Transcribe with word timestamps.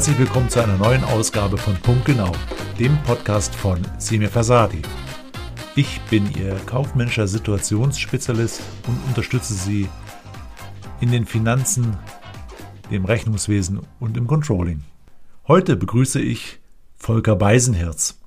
Herzlich 0.00 0.18
willkommen 0.18 0.48
zu 0.48 0.62
einer 0.62 0.78
neuen 0.78 1.04
Ausgabe 1.04 1.58
von 1.58 1.74
Punkt 1.74 2.06
Genau, 2.06 2.32
dem 2.78 2.96
Podcast 3.02 3.54
von 3.54 3.82
Semir 3.98 4.30
Fasadi. 4.30 4.80
Ich 5.76 6.00
bin 6.08 6.26
Ihr 6.38 6.54
kaufmännischer 6.64 7.28
Situationsspezialist 7.28 8.62
und 8.88 8.98
unterstütze 9.08 9.52
Sie 9.52 9.90
in 11.02 11.12
den 11.12 11.26
Finanzen, 11.26 11.98
dem 12.90 13.04
Rechnungswesen 13.04 13.82
und 13.98 14.16
im 14.16 14.26
Controlling. 14.26 14.84
Heute 15.46 15.76
begrüße 15.76 16.18
ich 16.18 16.60
Volker 16.96 17.36
Beisenherz. 17.36 18.18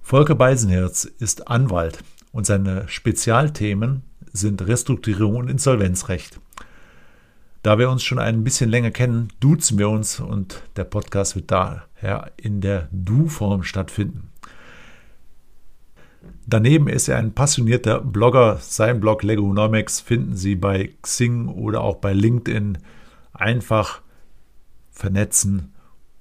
Volker 0.00 0.36
Beisenherz 0.36 1.04
ist 1.04 1.48
Anwalt 1.48 1.98
und 2.32 2.46
seine 2.46 2.88
Spezialthemen 2.88 4.04
sind 4.32 4.66
Restrukturierung 4.66 5.36
und 5.36 5.50
Insolvenzrecht. 5.50 6.40
Da 7.62 7.78
wir 7.78 7.90
uns 7.90 8.02
schon 8.02 8.18
ein 8.18 8.42
bisschen 8.42 8.70
länger 8.70 8.90
kennen, 8.90 9.28
duzen 9.38 9.78
wir 9.78 9.88
uns 9.88 10.18
und 10.18 10.64
der 10.74 10.82
Podcast 10.82 11.36
wird 11.36 11.52
daher 11.52 12.32
in 12.36 12.60
der 12.60 12.88
Du-Form 12.90 13.62
stattfinden. 13.62 14.30
Daneben 16.44 16.88
ist 16.88 17.06
er 17.06 17.18
ein 17.18 17.34
passionierter 17.34 18.00
Blogger. 18.00 18.58
Sein 18.60 18.98
Blog 18.98 19.22
Legonomics 19.22 20.00
finden 20.00 20.34
Sie 20.34 20.56
bei 20.56 20.92
Xing 21.02 21.46
oder 21.46 21.82
auch 21.82 21.96
bei 21.96 22.12
LinkedIn. 22.12 22.78
Einfach 23.32 24.02
vernetzen 24.90 25.72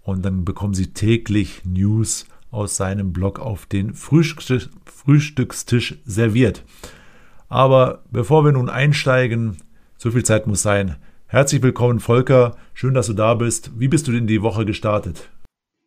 und 0.03 0.23
dann 0.23 0.45
bekommen 0.45 0.75
Sie 0.75 0.93
täglich 0.93 1.65
News 1.65 2.27
aus 2.51 2.77
seinem 2.77 3.13
Blog 3.13 3.39
auf 3.39 3.65
den 3.65 3.95
Frühstückstisch 3.95 5.97
serviert. 6.05 6.63
Aber 7.49 8.03
bevor 8.11 8.45
wir 8.45 8.51
nun 8.51 8.69
einsteigen, 8.69 9.57
so 9.97 10.11
viel 10.11 10.23
Zeit 10.23 10.45
muss 10.45 10.61
sein, 10.61 10.97
Herzlich 11.31 11.63
willkommen, 11.63 12.01
Volker. 12.01 12.57
Schön, 12.73 12.93
dass 12.93 13.07
du 13.07 13.13
da 13.13 13.35
bist. 13.35 13.79
Wie 13.79 13.87
bist 13.87 14.05
du 14.05 14.11
denn 14.11 14.27
die 14.27 14.41
Woche 14.41 14.65
gestartet? 14.65 15.29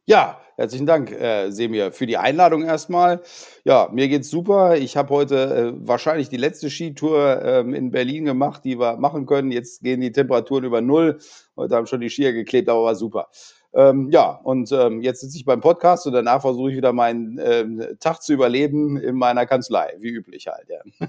Ja, 0.07 0.39
herzlichen 0.57 0.87
Dank, 0.87 1.13
äh, 1.13 1.51
Semir, 1.51 1.93
für 1.93 2.07
die 2.07 2.17
Einladung 2.17 2.63
erstmal. 2.63 3.21
Ja, 3.63 3.91
mir 3.93 4.09
geht's 4.09 4.31
super. 4.31 4.79
Ich 4.79 4.97
habe 4.97 5.11
heute 5.11 5.37
äh, 5.55 5.87
wahrscheinlich 5.87 6.31
die 6.31 6.39
letzte 6.39 6.71
Skitour 6.71 7.43
ähm, 7.43 7.75
in 7.75 7.91
Berlin 7.91 8.25
gemacht, 8.25 8.65
die 8.65 8.81
wir 8.81 8.97
machen 8.97 9.27
können. 9.27 9.53
Jetzt 9.53 9.83
gehen 9.83 10.01
die 10.01 10.13
Temperaturen 10.13 10.65
über 10.65 10.81
Null. 10.81 11.19
Heute 11.59 11.77
haben 11.77 11.87
schon 11.87 12.01
die 12.01 12.09
Skier 12.09 12.33
geklebt, 12.33 12.71
aber 12.71 12.85
war 12.85 12.95
super. 12.95 13.29
Ähm, 13.75 14.09
ja, 14.11 14.41
und 14.45 14.73
ähm, 14.73 15.03
jetzt 15.03 15.21
sitze 15.21 15.37
ich 15.37 15.45
beim 15.45 15.61
Podcast 15.61 16.07
und 16.07 16.15
danach 16.15 16.41
versuche 16.41 16.71
ich 16.71 16.77
wieder 16.79 16.95
meinen 16.95 17.39
ähm, 17.45 17.85
Tag 18.01 18.23
zu 18.23 18.33
überleben 18.33 18.97
in 18.97 19.17
meiner 19.17 19.45
Kanzlei, 19.45 19.93
wie 19.99 20.09
üblich 20.09 20.47
halt. 20.47 20.71
Ja. 20.71 21.07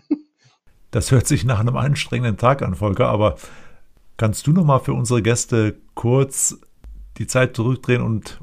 Das 0.92 1.12
hört 1.12 1.28
sich 1.28 1.44
nach 1.44 1.60
einem 1.60 1.76
anstrengenden 1.76 2.38
Tag 2.38 2.62
an, 2.62 2.76
Volker, 2.76 3.08
aber 3.08 3.36
Kannst 4.18 4.48
du 4.48 4.52
noch 4.52 4.64
mal 4.64 4.80
für 4.80 4.94
unsere 4.94 5.22
Gäste 5.22 5.76
kurz 5.94 6.58
die 7.18 7.28
Zeit 7.28 7.56
zurückdrehen 7.56 8.02
und 8.02 8.40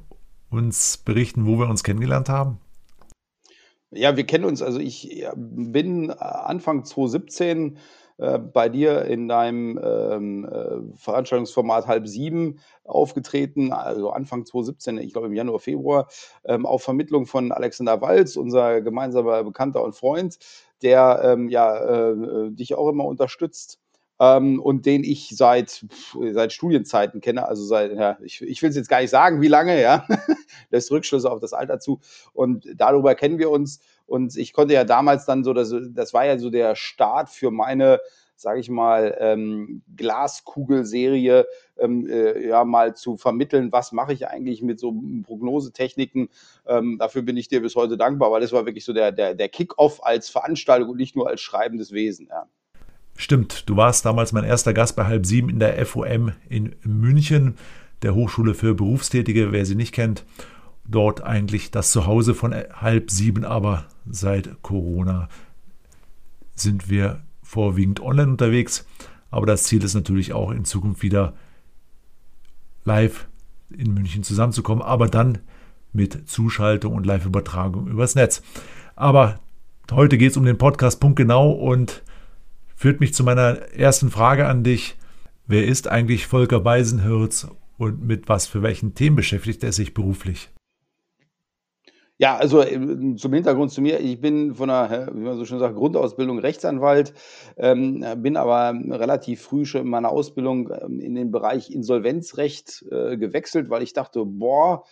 uns 0.51 0.99
berichten, 0.99 1.47
wo 1.47 1.59
wir 1.59 1.69
uns 1.69 1.83
kennengelernt 1.83 2.29
haben? 2.29 2.59
Ja, 3.91 4.17
wir 4.17 4.25
kennen 4.25 4.45
uns. 4.45 4.63
Also 4.63 4.79
ich 4.81 5.27
bin 5.35 6.11
Anfang 6.11 6.85
2017 6.85 7.79
äh, 8.19 8.39
bei 8.39 8.69
dir 8.69 9.07
in 9.07 9.29
deinem 9.29 9.81
ähm, 9.83 10.45
äh, 10.45 10.97
Veranstaltungsformat 10.97 11.87
halb 11.87 12.07
sieben 12.07 12.59
aufgetreten, 12.85 13.73
also 13.73 14.11
Anfang 14.11 14.45
2017, 14.45 14.99
ich 14.99 15.13
glaube 15.13 15.29
im 15.29 15.35
Januar, 15.35 15.59
Februar, 15.59 16.09
ähm, 16.45 16.67
auf 16.67 16.83
Vermittlung 16.83 17.27
von 17.27 17.51
Alexander 17.51 18.01
Walz, 18.01 18.37
unser 18.37 18.83
gemeinsamer 18.83 19.43
Bekannter 19.43 19.83
und 19.83 19.95
Freund, 19.95 20.39
der 20.83 21.21
ähm, 21.25 21.49
ja 21.49 21.77
äh, 21.77 22.51
dich 22.51 22.75
auch 22.75 22.89
immer 22.89 23.05
unterstützt 23.05 23.82
ähm, 24.23 24.61
und 24.61 24.87
den 24.87 25.03
ich 25.03 25.31
seit, 25.37 25.85
seit 26.31 26.53
Studienzeiten 26.53 27.21
kenne, 27.21 27.49
also 27.49 27.65
seit, 27.65 27.93
ja, 27.93 28.17
ich, 28.23 28.41
ich 28.41 28.63
will 28.63 28.71
es 28.71 28.77
jetzt 28.77 28.89
gar 28.89 29.01
nicht 29.01 29.11
sagen, 29.11 29.43
wie 29.43 29.49
lange, 29.49 29.83
ja, 29.83 30.07
lässt 30.71 30.93
Rückschlüsse 30.93 31.31
auf 31.31 31.41
das 31.41 31.53
Alter 31.53 31.81
zu 31.81 32.01
und 32.33 32.69
darüber 32.77 33.17
kennen 33.17 33.39
wir 33.39 33.51
uns 33.51 33.81
und 34.07 34.37
ich 34.37 34.53
konnte 34.53 34.75
ja 34.75 34.85
damals 34.85 35.27
dann 35.27 35.43
so, 35.43 35.53
das, 35.53 35.75
das 35.91 36.15
war 36.15 36.25
ja 36.25 36.39
so 36.39 36.51
der 36.51 36.77
Start 36.77 37.31
für 37.31 37.51
meine 37.51 38.01
sage 38.35 38.59
ich 38.59 38.69
mal, 38.69 39.17
ähm, 39.21 39.83
Glaskugelserie 39.95 41.47
ähm, 41.79 42.09
äh, 42.09 42.49
ja 42.49 42.65
mal 42.65 42.97
zu 42.97 43.17
vermitteln, 43.17 43.71
was 43.71 43.93
mache 43.93 44.13
ich 44.13 44.27
eigentlich 44.27 44.63
mit 44.63 44.81
so 44.81 44.93
Prognosetechniken. 45.23 46.29
Ähm, 46.67 46.99
dafür 46.99 47.23
bin 47.23 47.37
ich 47.37 47.47
dir 47.47 47.63
bis 47.63 47.77
heute 47.77 47.97
dankbar, 47.97 48.33
weil 48.33 48.41
das 48.41 48.51
war 48.51 48.67
wirklich 48.67 48.85
so 48.85 48.93
der, 48.93 49.13
der, 49.13 49.37
der 49.37 49.49
Kick-off 49.49 50.05
als 50.05 50.29
Veranstaltung 50.29 50.89
und 50.91 50.97
nicht 50.97 51.15
nur 51.15 51.29
als 51.29 51.41
schreibendes 51.41 51.93
Wesen. 51.93 52.27
Ja. 52.31 52.49
Stimmt, 53.17 53.69
du 53.69 53.77
warst 53.77 54.05
damals 54.05 54.33
mein 54.33 54.45
erster 54.45 54.73
Gast 54.73 54.97
bei 54.97 55.05
halb 55.05 55.27
sieben 55.27 55.49
in 55.49 55.59
der 55.59 55.85
FOM 55.87 56.33
in 56.49 56.75
München, 56.83 57.57
der 58.03 58.15
Hochschule 58.15 58.55
für 58.55 58.75
Berufstätige, 58.75 59.53
wer 59.53 59.65
sie 59.65 59.75
nicht 59.75 59.93
kennt. 59.93 60.25
Dort 60.85 61.23
eigentlich 61.23 61.71
das 61.71 61.93
Zuhause 61.93 62.35
von 62.35 62.53
halb 62.53 63.11
sieben, 63.11 63.45
aber 63.45 63.87
seit 64.11 64.63
Corona 64.63 65.29
sind 66.55 66.91
wir 66.91 67.23
vorwiegend 67.43 68.01
online 68.01 68.33
unterwegs. 68.33 68.87
Aber 69.31 69.47
das 69.47 69.65
Ziel 69.65 69.85
ist 69.85 69.95
natürlich 69.95 70.33
auch 70.33 70.51
in 70.51 70.65
Zukunft 70.65 71.03
wieder 71.03 71.35
live 72.85 73.29
in 73.71 73.95
München 73.95 74.23
zusammenzukommen, 74.23 74.83
aber 74.83 75.09
dann 75.09 75.39
mit 75.93 76.29
Zuschaltung 76.29 76.95
und 76.95 77.07
Live-Übertragung 77.07 77.87
übers 77.87 78.15
Netz. 78.15 78.43
Aber 78.97 79.39
heute 79.91 80.19
geht 80.19 80.33
es 80.33 80.37
um 80.37 80.45
den 80.45 80.59
Podcast 80.59 81.01
Punkt 81.01 81.17
genau 81.17 81.51
und 81.51 82.03
führt 82.83 82.99
mich 82.99 83.15
zu 83.15 83.23
meiner 83.23 83.59
ersten 83.77 84.11
Frage 84.11 84.49
an 84.49 84.65
dich. 84.65 84.97
Wer 85.47 85.65
ist 85.69 85.87
eigentlich 85.87 86.27
Volker 86.27 86.59
Beisenhürz 86.59 87.47
und 87.79 88.05
mit 88.05 88.29
was 88.29 88.49
für 88.49 88.65
welchen 88.65 88.97
Themen 88.97 89.15
beschäftigt 89.15 89.63
er 89.63 89.71
sich 89.71 89.95
beruflich? 89.95 90.51
Ja, 92.19 92.37
also 92.37 92.61
äh, 92.61 93.15
zum 93.15 93.33
Hintergrund 93.35 93.71
zu 93.71 93.83
mir. 93.83 94.01
Ich 94.01 94.21
bin 94.21 94.57
von 94.57 94.69
der, 94.69 95.13
wie 95.15 95.21
man 95.21 95.39
so 95.39 95.45
schön 95.45 95.61
sagt, 95.61 95.77
Grundausbildung 95.77 96.41
Rechtsanwalt, 96.41 97.15
ähm, 97.57 98.05
bin 98.17 98.37
aber 98.37 98.77
relativ 98.91 99.43
früh 99.43 99.65
schon 99.65 99.83
in 99.83 99.89
meiner 99.89 100.11
Ausbildung 100.11 100.69
ähm, 100.73 100.99
in 100.99 101.15
den 101.15 101.31
Bereich 101.31 101.71
Insolvenzrecht 101.71 102.85
äh, 102.91 103.17
gewechselt, 103.17 103.71
weil 103.71 103.85
ich 103.85 103.93
dachte, 103.93 104.25
boah, 104.25 104.83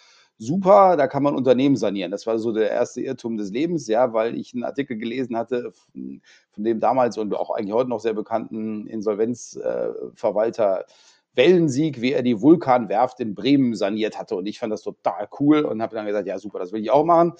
super, 0.41 0.97
da 0.97 1.06
kann 1.06 1.23
man 1.23 1.37
Unternehmen 1.37 1.77
sanieren. 1.77 2.11
Das 2.11 2.27
war 2.27 2.39
so 2.39 2.51
der 2.51 2.71
erste 2.71 3.03
Irrtum 3.03 3.37
des 3.37 3.51
Lebens, 3.51 3.87
ja, 3.87 4.15
weil 4.15 4.37
ich 4.37 4.55
einen 4.55 4.65
Artikel 4.65 4.97
gelesen 4.97 5.37
hatte 5.37 5.73
von, 5.73 6.23
dem 6.56 6.81
damals 6.81 7.19
und 7.19 7.34
auch 7.34 7.51
eigentlich 7.51 7.75
heute 7.75 7.91
noch 7.91 8.01
sehr 8.01 8.15
bekannten 8.15 8.87
Insolvenzverwalter 8.87 10.87
Wellensieg, 11.34 12.00
wie 12.00 12.12
er 12.12 12.23
die 12.23 12.41
Vulkanwerft 12.41 13.21
in 13.21 13.34
Bremen 13.34 13.75
saniert 13.75 14.19
hatte. 14.19 14.34
Und 14.34 14.47
ich 14.47 14.59
fand 14.59 14.73
das 14.73 14.83
total 14.83 15.29
cool 15.39 15.61
und 15.61 15.83
habe 15.83 15.95
dann 15.95 16.06
gesagt, 16.06 16.27
ja 16.27 16.39
super, 16.39 16.59
das 16.59 16.73
will 16.73 16.83
ich 16.83 16.91
auch 16.91 17.05
machen 17.05 17.34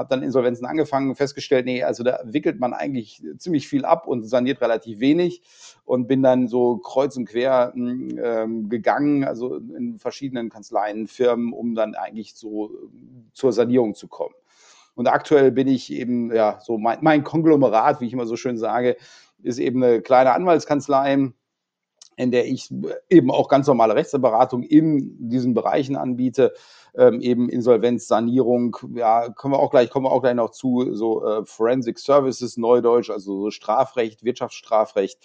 habe 0.00 0.08
dann 0.08 0.22
Insolvenzen 0.22 0.66
angefangen, 0.66 1.14
festgestellt, 1.14 1.66
nee, 1.66 1.82
also 1.82 2.02
da 2.02 2.20
wickelt 2.24 2.58
man 2.58 2.72
eigentlich 2.72 3.22
ziemlich 3.36 3.68
viel 3.68 3.84
ab 3.84 4.06
und 4.06 4.26
saniert 4.26 4.62
relativ 4.62 4.98
wenig 4.98 5.42
und 5.84 6.08
bin 6.08 6.22
dann 6.22 6.48
so 6.48 6.78
kreuz 6.78 7.18
und 7.18 7.26
quer 7.26 7.72
ähm, 7.74 8.70
gegangen, 8.70 9.24
also 9.24 9.56
in 9.56 9.98
verschiedenen 9.98 10.48
Kanzleien, 10.48 11.06
Firmen, 11.06 11.52
um 11.52 11.74
dann 11.74 11.94
eigentlich 11.94 12.34
so 12.34 12.70
zur 13.34 13.52
Sanierung 13.52 13.94
zu 13.94 14.08
kommen. 14.08 14.34
Und 14.94 15.06
aktuell 15.06 15.52
bin 15.52 15.68
ich 15.68 15.92
eben, 15.92 16.34
ja, 16.34 16.58
so 16.62 16.78
mein, 16.78 16.98
mein 17.02 17.22
Konglomerat, 17.22 18.00
wie 18.00 18.06
ich 18.06 18.14
immer 18.14 18.26
so 18.26 18.36
schön 18.36 18.56
sage, 18.56 18.96
ist 19.42 19.58
eben 19.58 19.84
eine 19.84 20.00
kleine 20.00 20.32
Anwaltskanzlei, 20.32 21.30
in 22.16 22.30
der 22.30 22.46
ich 22.46 22.70
eben 23.10 23.30
auch 23.30 23.48
ganz 23.48 23.66
normale 23.66 23.94
Rechtsberatung 23.94 24.62
in 24.62 25.28
diesen 25.28 25.52
Bereichen 25.52 25.96
anbiete, 25.96 26.54
ähm, 26.94 27.20
eben 27.20 27.48
Insolvenz, 27.48 28.06
Sanierung, 28.06 28.76
ja, 28.94 29.28
kommen 29.30 29.54
wir 29.54 29.58
auch 29.58 29.70
gleich, 29.70 29.90
kommen 29.90 30.06
wir 30.06 30.12
auch 30.12 30.22
gleich 30.22 30.34
noch 30.34 30.50
zu, 30.50 30.94
so 30.94 31.24
äh, 31.24 31.44
Forensic 31.44 31.98
Services, 31.98 32.56
Neudeutsch, 32.56 33.10
also 33.10 33.40
so 33.42 33.50
Strafrecht, 33.50 34.24
Wirtschaftsstrafrecht. 34.24 35.18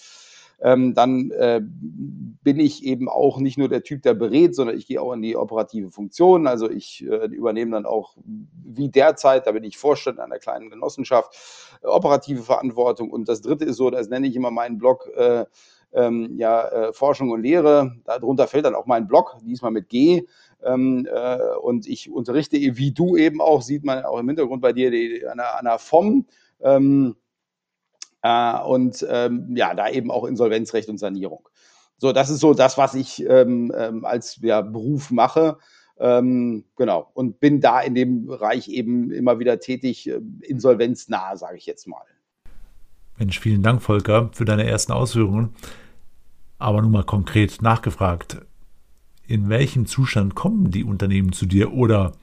Ähm, 0.62 0.94
dann 0.94 1.32
äh, 1.32 1.62
bin 1.62 2.60
ich 2.60 2.86
eben 2.86 3.10
auch 3.10 3.40
nicht 3.40 3.58
nur 3.58 3.68
der 3.68 3.84
Typ, 3.84 4.02
der 4.04 4.14
berät, 4.14 4.56
sondern 4.56 4.78
ich 4.78 4.88
gehe 4.88 5.02
auch 5.02 5.12
in 5.12 5.22
die 5.22 5.36
operative 5.36 5.92
Funktion. 5.92 6.48
Also 6.48 6.70
ich 6.70 7.06
äh, 7.06 7.26
übernehme 7.26 7.72
dann 7.72 7.86
auch, 7.86 8.16
wie 8.64 8.90
derzeit, 8.90 9.48
da 9.48 9.52
bin 9.52 9.66
ich 9.66 9.78
Vorstand 9.78 10.20
einer 10.20 10.40
kleinen 10.40 10.70
Genossenschaft, 10.70 11.36
äh, 11.84 11.88
operative 11.88 12.42
Verantwortung. 12.42 13.10
Und 13.10 13.28
das 13.28 13.42
dritte 13.42 13.66
ist 13.66 13.78
so, 13.78 13.90
das 13.90 14.08
nenne 14.08 14.28
ich 14.28 14.36
immer 14.36 14.52
meinen 14.52 14.78
Blog, 14.78 15.10
äh, 15.16 15.46
ähm, 15.94 16.36
ja, 16.38 16.68
äh, 16.68 16.94
Forschung 16.94 17.32
und 17.32 17.42
Lehre. 17.42 17.96
Darunter 18.06 18.48
fällt 18.48 18.66
dann 18.66 18.76
auch 18.76 18.86
mein 18.86 19.08
Blog, 19.08 19.38
diesmal 19.42 19.72
mit 19.72 19.90
G. 19.90 20.26
Ähm, 20.64 21.08
äh, 21.12 21.38
und 21.62 21.88
ich 21.88 22.10
unterrichte, 22.10 22.58
wie 22.58 22.92
du 22.92 23.18
eben 23.18 23.42
auch, 23.42 23.62
sieht 23.62 23.84
man 23.84 24.04
auch 24.06 24.20
im 24.20 24.28
Hintergrund 24.28 24.62
bei 24.62 24.74
dir, 24.74 24.92
die, 24.92 25.26
an, 25.26 25.40
der, 25.64 25.80
FOM. 25.80 26.26
Ähm, 26.62 27.16
äh, 28.22 28.60
und 28.62 29.06
ähm, 29.10 29.56
ja, 29.56 29.74
da 29.74 29.90
eben 29.90 30.12
auch 30.12 30.26
Insolvenzrecht 30.26 30.90
und 30.90 30.98
Sanierung. 30.98 31.48
So, 31.98 32.12
das 32.12 32.30
ist 32.30 32.40
so 32.40 32.54
das, 32.54 32.78
was 32.78 32.96
ich 32.96 33.24
ähm, 33.28 33.72
ähm, 33.78 34.06
als 34.06 34.40
ja, 34.42 34.62
Beruf 34.62 35.12
mache. 35.12 35.58
Ähm, 35.98 36.66
genau. 36.76 37.10
Und 37.14 37.40
bin 37.40 37.62
da 37.62 37.80
in 37.82 37.96
dem 37.96 38.26
Bereich 38.26 38.68
eben 38.68 39.12
immer 39.12 39.40
wieder 39.40 39.60
tätig, 39.60 40.10
äh, 40.10 40.20
insolvenznah, 40.42 41.38
sage 41.38 41.58
ich 41.58 41.66
jetzt 41.66 41.88
mal. 41.88 42.04
Mensch, 43.18 43.40
vielen 43.40 43.64
Dank, 43.64 43.82
Volker, 43.82 44.30
für 44.34 44.44
deine 44.44 44.68
ersten 44.68 44.92
Ausführungen. 44.92 45.56
Aber 46.58 46.82
nun 46.82 46.92
mal 46.92 47.04
konkret 47.04 47.62
nachgefragt. 47.62 48.42
In 49.28 49.50
welchem 49.50 49.86
Zustand 49.86 50.36
kommen 50.36 50.72
die 50.72 50.84
Unternehmen 50.84 51.32
zu 51.32 51.46
dir 51.46 51.74
oder 51.74 52.14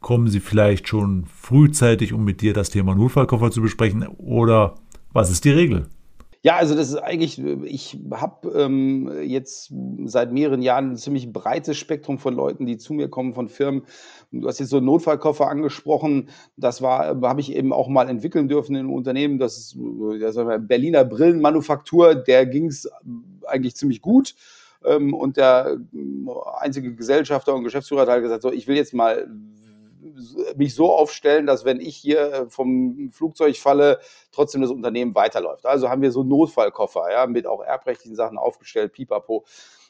kommen 0.00 0.28
sie 0.28 0.40
vielleicht 0.40 0.88
schon 0.88 1.26
frühzeitig, 1.26 2.12
um 2.12 2.24
mit 2.24 2.40
dir 2.40 2.52
das 2.52 2.70
Thema 2.70 2.94
Notfallkoffer 2.94 3.50
zu 3.50 3.62
besprechen 3.62 4.06
oder 4.06 4.76
was 5.12 5.30
ist 5.30 5.44
die 5.44 5.50
Regel? 5.50 5.86
Ja, 6.42 6.56
also 6.56 6.76
das 6.76 6.90
ist 6.90 6.96
eigentlich, 6.96 7.42
ich 7.64 7.98
habe 8.12 8.48
ähm, 8.50 9.10
jetzt 9.22 9.74
seit 10.04 10.32
mehreren 10.32 10.62
Jahren 10.62 10.92
ein 10.92 10.96
ziemlich 10.96 11.32
breites 11.32 11.76
Spektrum 11.76 12.18
von 12.18 12.32
Leuten, 12.32 12.64
die 12.64 12.78
zu 12.78 12.94
mir 12.94 13.08
kommen, 13.08 13.34
von 13.34 13.48
Firmen. 13.48 13.82
Du 14.30 14.46
hast 14.46 14.60
jetzt 14.60 14.68
so 14.68 14.76
einen 14.76 14.86
Notfallkoffer 14.86 15.48
angesprochen. 15.48 16.28
Das 16.56 16.80
war, 16.80 17.20
habe 17.20 17.40
ich 17.40 17.52
eben 17.56 17.72
auch 17.72 17.88
mal 17.88 18.08
entwickeln 18.08 18.48
dürfen 18.48 18.76
in 18.76 18.82
einem 18.82 18.92
Unternehmen. 18.92 19.40
Das 19.40 19.58
ist 19.58 19.76
das 20.20 20.36
Berliner 20.60 21.04
Brillenmanufaktur, 21.04 22.14
der 22.14 22.46
ging 22.46 22.66
es 22.66 22.88
eigentlich 23.44 23.74
ziemlich 23.74 24.00
gut. 24.00 24.36
Ähm, 24.88 25.14
und 25.14 25.36
der 25.36 25.78
einzige 26.58 26.94
Gesellschafter 26.94 27.54
und 27.54 27.64
Geschäftsführer 27.64 28.02
hat 28.02 28.08
halt 28.08 28.22
gesagt, 28.22 28.42
so, 28.42 28.52
ich 28.52 28.66
will 28.66 28.76
jetzt 28.76 28.94
mal 28.94 29.28
mich 30.56 30.74
so 30.74 30.92
aufstellen, 30.92 31.46
dass 31.46 31.64
wenn 31.64 31.80
ich 31.80 31.96
hier 31.96 32.32
äh, 32.32 32.46
vom 32.48 33.10
Flugzeug 33.12 33.56
falle, 33.56 34.00
trotzdem 34.32 34.62
das 34.62 34.70
Unternehmen 34.70 35.14
weiterläuft. 35.14 35.66
Also 35.66 35.88
haben 35.88 36.02
wir 36.02 36.12
so 36.12 36.22
Notfallkoffer, 36.22 37.10
ja, 37.10 37.26
mit 37.26 37.46
auch 37.46 37.62
erbrechtlichen 37.62 38.16
Sachen 38.16 38.38
aufgestellt, 38.38 38.92
pipapo. 38.92 39.44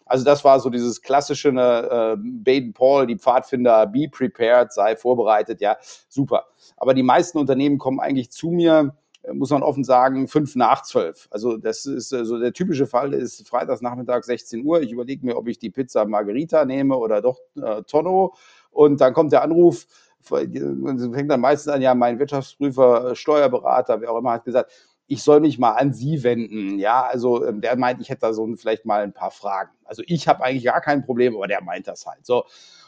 Also 0.06 0.25
das 0.25 0.43
war 0.45 0.59
so 0.59 0.71
dieses 0.71 1.03
klassische 1.03 1.50
äh, 1.50 2.17
Baden-Paul, 2.17 3.06
die 3.06 3.19
Pfadfinder, 3.19 3.87
be 3.87 4.09
prepared, 4.11 4.73
sei 4.73 4.97
vorbereitet, 4.97 5.61
ja, 5.61 5.77
super. 6.09 6.47
Aber 6.77 6.95
die 6.95 7.03
meisten 7.03 7.39
Unternehmen 7.39 7.79
kommen 7.79 8.00
eigentlich 8.00 8.31
zu 8.31 8.49
mir, 8.50 8.97
muss 9.32 9.50
man 9.50 9.62
offen 9.62 9.84
sagen, 9.84 10.28
fünf 10.28 10.56
nach 10.56 10.82
zwölf. 10.82 11.28
Also 11.30 11.56
das 11.56 11.86
ist 11.86 12.10
so 12.10 12.16
also 12.16 12.38
der 12.38 12.52
typische 12.52 12.86
Fall 12.86 13.14
ist 13.14 13.46
freitags 13.48 13.80
Nachmittag 13.80 14.25
16 14.25 14.64
Uhr. 14.64 14.80
Ich 14.82 14.92
überlege 14.92 15.25
mir, 15.25 15.36
ob 15.36 15.48
ich 15.48 15.58
die 15.58 15.70
Pizza 15.70 16.04
Margherita 16.04 16.64
nehme 16.64 16.96
oder 16.96 17.20
doch 17.20 17.38
äh, 17.56 17.82
Tonno. 17.82 18.34
Und 18.70 19.00
dann 19.00 19.14
kommt 19.14 19.32
der 19.32 19.42
Anruf, 19.42 19.86
fängt 20.20 21.30
dann 21.30 21.40
meistens 21.40 21.72
an, 21.72 21.82
ja, 21.82 21.94
mein 21.94 22.19
Wirtschaftsprüfer, 22.19 23.14
Steuerberater, 23.14 24.00
wer 24.00 24.12
auch 24.12 24.19
immer, 24.19 24.32
hat 24.32 24.44
gesagt, 24.44 24.72
ich 25.08 25.22
soll 25.22 25.40
mich 25.40 25.58
mal 25.58 25.72
an 25.72 25.94
Sie 25.94 26.22
wenden. 26.22 26.78
Ja, 26.78 27.02
also 27.06 27.44
ähm, 27.44 27.62
der 27.62 27.76
meint, 27.76 28.00
ich 28.00 28.10
hätte 28.10 28.20
da 28.20 28.32
so 28.34 28.46
vielleicht 28.56 28.84
mal 28.84 29.02
ein 29.02 29.14
paar 29.14 29.31
Fragen. 29.31 29.70
Also 29.84 30.02
ich 30.06 30.28
habe 30.28 30.44
eigentlich 30.44 30.64
gar 30.64 30.82
kein 30.82 31.05
Problem, 31.05 31.34
aber 31.34 31.49
der 31.49 31.62
meint 31.62 31.88
das 31.88 32.06
halt. 32.06 32.26
So. 32.26 32.44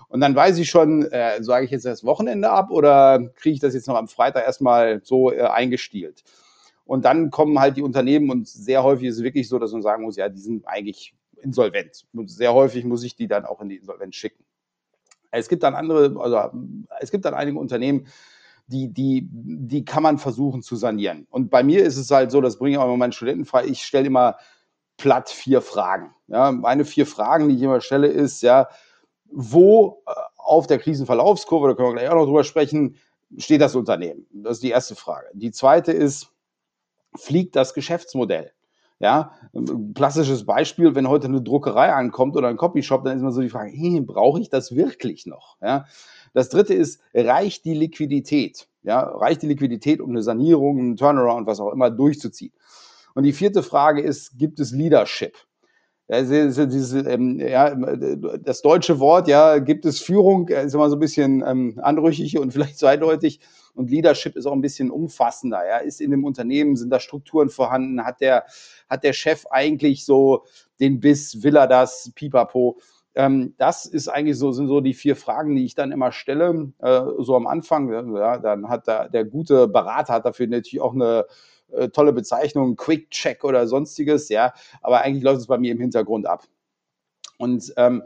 Und 0.09 0.21
dann 0.21 0.35
weiß 0.35 0.59
ich 0.59 0.69
schon, 0.69 1.11
äh, 1.11 1.43
sage 1.43 1.65
ich 1.65 1.71
jetzt 1.71 1.87
das 1.87 2.05
Wochenende 2.05 2.51
ab 2.51 2.71
oder 2.71 3.31
kriege 3.37 3.55
ich 3.55 3.61
das 3.61 3.75
jetzt 3.75 3.89
noch 3.89 3.97
am 3.97 4.07
Freitag 4.07 4.45
erstmal 4.45 5.01
so 5.03 5.33
äh, 5.33 5.41
eingestielt? 5.41 6.23
Und 6.85 7.07
dann 7.07 7.31
kommen 7.31 7.59
halt 7.59 7.79
die 7.79 7.83
Unternehmen 7.83 8.31
und 8.31 8.49
sehr 8.49 8.83
häufig 8.83 9.09
ist 9.09 9.17
es 9.17 9.23
wirklich 9.23 9.49
so, 9.49 9.59
dass 9.59 9.73
man 9.73 9.81
sagen 9.81 10.03
muss, 10.03 10.17
ja, 10.17 10.29
die 10.29 10.41
sind 10.41 10.69
eigentlich 10.69 11.15
insolvent. 11.41 12.05
Und 12.13 12.31
sehr 12.31 12.53
häufig 12.53 12.85
muss 12.85 13.03
ich 13.03 13.17
die 13.17 13.29
dann 13.29 13.47
auch 13.47 13.63
in 13.63 13.71
die 13.71 13.77
Insolvenz 13.77 14.17
schicken. 14.17 14.45
Es 15.31 15.49
gibt 15.49 15.63
dann 15.63 15.75
andere, 15.75 16.21
also 16.21 16.39
es 16.99 17.11
gibt 17.11 17.25
dann 17.25 17.35
einige 17.35 17.59
Unternehmen, 17.59 18.09
die, 18.71 18.93
die, 18.93 19.29
die 19.31 19.85
kann 19.85 20.03
man 20.03 20.19
versuchen 20.19 20.63
zu 20.63 20.77
sanieren. 20.77 21.27
Und 21.31 21.51
bei 21.51 21.63
mir 21.63 21.85
ist 21.85 21.97
es 21.97 22.11
halt 22.11 22.31
so, 22.31 22.41
das 22.41 22.59
bringe 22.59 22.73
ich 22.73 22.79
auch 22.79 22.85
immer 22.85 22.97
meinen 22.97 23.13
Studenten 23.13 23.45
frei, 23.45 23.67
ich 23.67 23.83
stelle 23.83 24.07
immer 24.07 24.37
platt 24.97 25.31
vier 25.31 25.61
Fragen. 25.61 26.15
Ja, 26.29 26.53
meine 26.53 26.85
vier 26.85 27.07
Fragen, 27.07 27.49
die 27.49 27.57
ich 27.57 27.63
immer 27.63 27.81
stelle, 27.81 28.07
ist, 28.07 28.43
ja, 28.43 28.69
wo 29.33 30.03
äh, 30.07 30.13
auf 30.37 30.67
der 30.67 30.79
Krisenverlaufskurve, 30.79 31.69
da 31.69 31.75
können 31.75 31.89
wir 31.89 31.95
gleich 31.95 32.11
auch 32.11 32.17
noch 32.17 32.27
drüber 32.27 32.45
sprechen, 32.45 32.97
steht 33.39 33.61
das 33.61 33.75
Unternehmen? 33.75 34.27
Das 34.33 34.59
ist 34.59 34.63
die 34.63 34.71
erste 34.71 34.95
Frage. 34.95 35.27
Die 35.35 35.51
zweite 35.51 35.93
ist, 35.93 36.33
fliegt 37.17 37.57
das 37.57 37.75
Geschäftsmodell? 37.75 38.53
Ja, 39.03 39.33
klassisches 39.95 40.45
Beispiel, 40.45 40.95
wenn 40.95 41.09
heute 41.09 41.27
eine 41.27 41.41
Druckerei 41.41 41.91
ankommt 41.91 42.37
oder 42.37 42.49
ein 42.49 42.59
Copyshop, 42.59 43.03
dann 43.03 43.17
ist 43.17 43.23
immer 43.23 43.33
so 43.33 43.41
die 43.41 43.49
Frage, 43.49 43.71
hey, 43.71 43.99
brauche 44.03 44.39
ich 44.41 44.51
das 44.51 44.77
wirklich 44.77 45.25
noch? 45.25 45.57
Ja, 45.63 45.87
das 46.33 46.49
dritte 46.49 46.75
ist, 46.75 47.01
reicht 47.15 47.65
die 47.65 47.75
Liquidität? 47.75 48.69
Ja, 48.83 49.01
reicht 49.01 49.43
die 49.43 49.47
Liquidität, 49.47 50.01
um 50.01 50.11
eine 50.11 50.23
Sanierung, 50.23 50.79
einen 50.79 50.97
Turnaround, 50.97 51.47
was 51.47 51.61
auch 51.61 51.73
immer 51.73 51.91
durchzuziehen? 51.91 52.53
Und 53.15 53.25
die 53.25 53.33
vierte 53.33 53.63
Frage 53.63 54.01
ist, 54.01 54.39
gibt 54.39 54.61
es 54.61 54.71
Leadership? 54.71 55.37
Diese, 56.09 56.99
ähm, 57.09 57.39
ja, 57.39 57.73
das 58.39 58.63
deutsche 58.63 58.99
Wort, 58.99 59.29
ja, 59.29 59.59
gibt 59.59 59.85
es 59.85 60.01
Führung, 60.01 60.49
ist 60.49 60.75
immer 60.75 60.91
so 60.91 60.97
ein 60.97 61.01
bisschen 61.01 61.45
ähm, 61.47 61.79
anrüchig 61.81 62.37
und 62.39 62.53
vielleicht 62.53 62.79
zweideutig. 62.79 63.41
Und 63.75 63.91
Leadership 63.91 64.35
ist 64.35 64.47
auch 64.47 64.53
ein 64.53 64.61
bisschen 64.61 64.91
umfassender. 64.91 65.65
Ja, 65.65 65.79
ist 65.79 66.01
in 66.01 66.11
dem 66.11 66.25
Unternehmen, 66.25 66.77
sind 66.77 66.91
da 66.91 66.99
Strukturen 66.99 67.49
vorhanden? 67.49 68.05
Hat 68.05 68.21
der, 68.21 68.45
hat 68.89 69.05
der 69.05 69.13
Chef 69.13 69.47
eigentlich 69.51 70.05
so 70.05 70.45
den 70.81 70.99
Biss? 70.99 71.45
Will 71.45 71.57
er 71.57 71.69
das? 71.69 72.11
Pipapo. 72.17 72.79
Ähm, 73.15 73.55
das 73.59 73.87
ist 73.87 74.09
eigentlich 74.09 74.39
so, 74.39 74.53
sind 74.53 74.69
so 74.69 74.81
die 74.81 74.95
vier 74.95 75.17
Fragen, 75.17 75.57
die 75.57 75.65
ich 75.65 75.75
dann 75.75 75.93
immer 75.93 76.13
stelle, 76.13 76.73
äh, 76.79 77.03
so 77.19 77.37
am 77.37 77.47
Anfang. 77.47 77.91
Ja, 78.17 78.39
dann 78.39 78.69
hat 78.69 78.87
der, 78.87 79.09
der 79.09 79.25
gute 79.25 79.69
Berater 79.69 80.15
hat 80.15 80.25
dafür 80.25 80.47
natürlich 80.47 80.81
auch 80.81 80.95
eine 80.95 81.27
äh, 81.73 81.89
tolle 81.89 82.13
Bezeichnung, 82.13 82.77
Quick 82.77 83.11
Check 83.11 83.45
oder 83.45 83.67
sonstiges, 83.67 84.29
ja, 84.29 84.53
aber 84.81 85.03
eigentlich 85.03 85.25
läuft 85.25 85.41
es 85.41 85.47
bei 85.47 85.59
mir 85.59 85.73
im 85.73 85.81
Hintergrund 85.81 86.27
ab. 86.27 86.45
Und 87.39 87.73
ähm, 87.77 88.03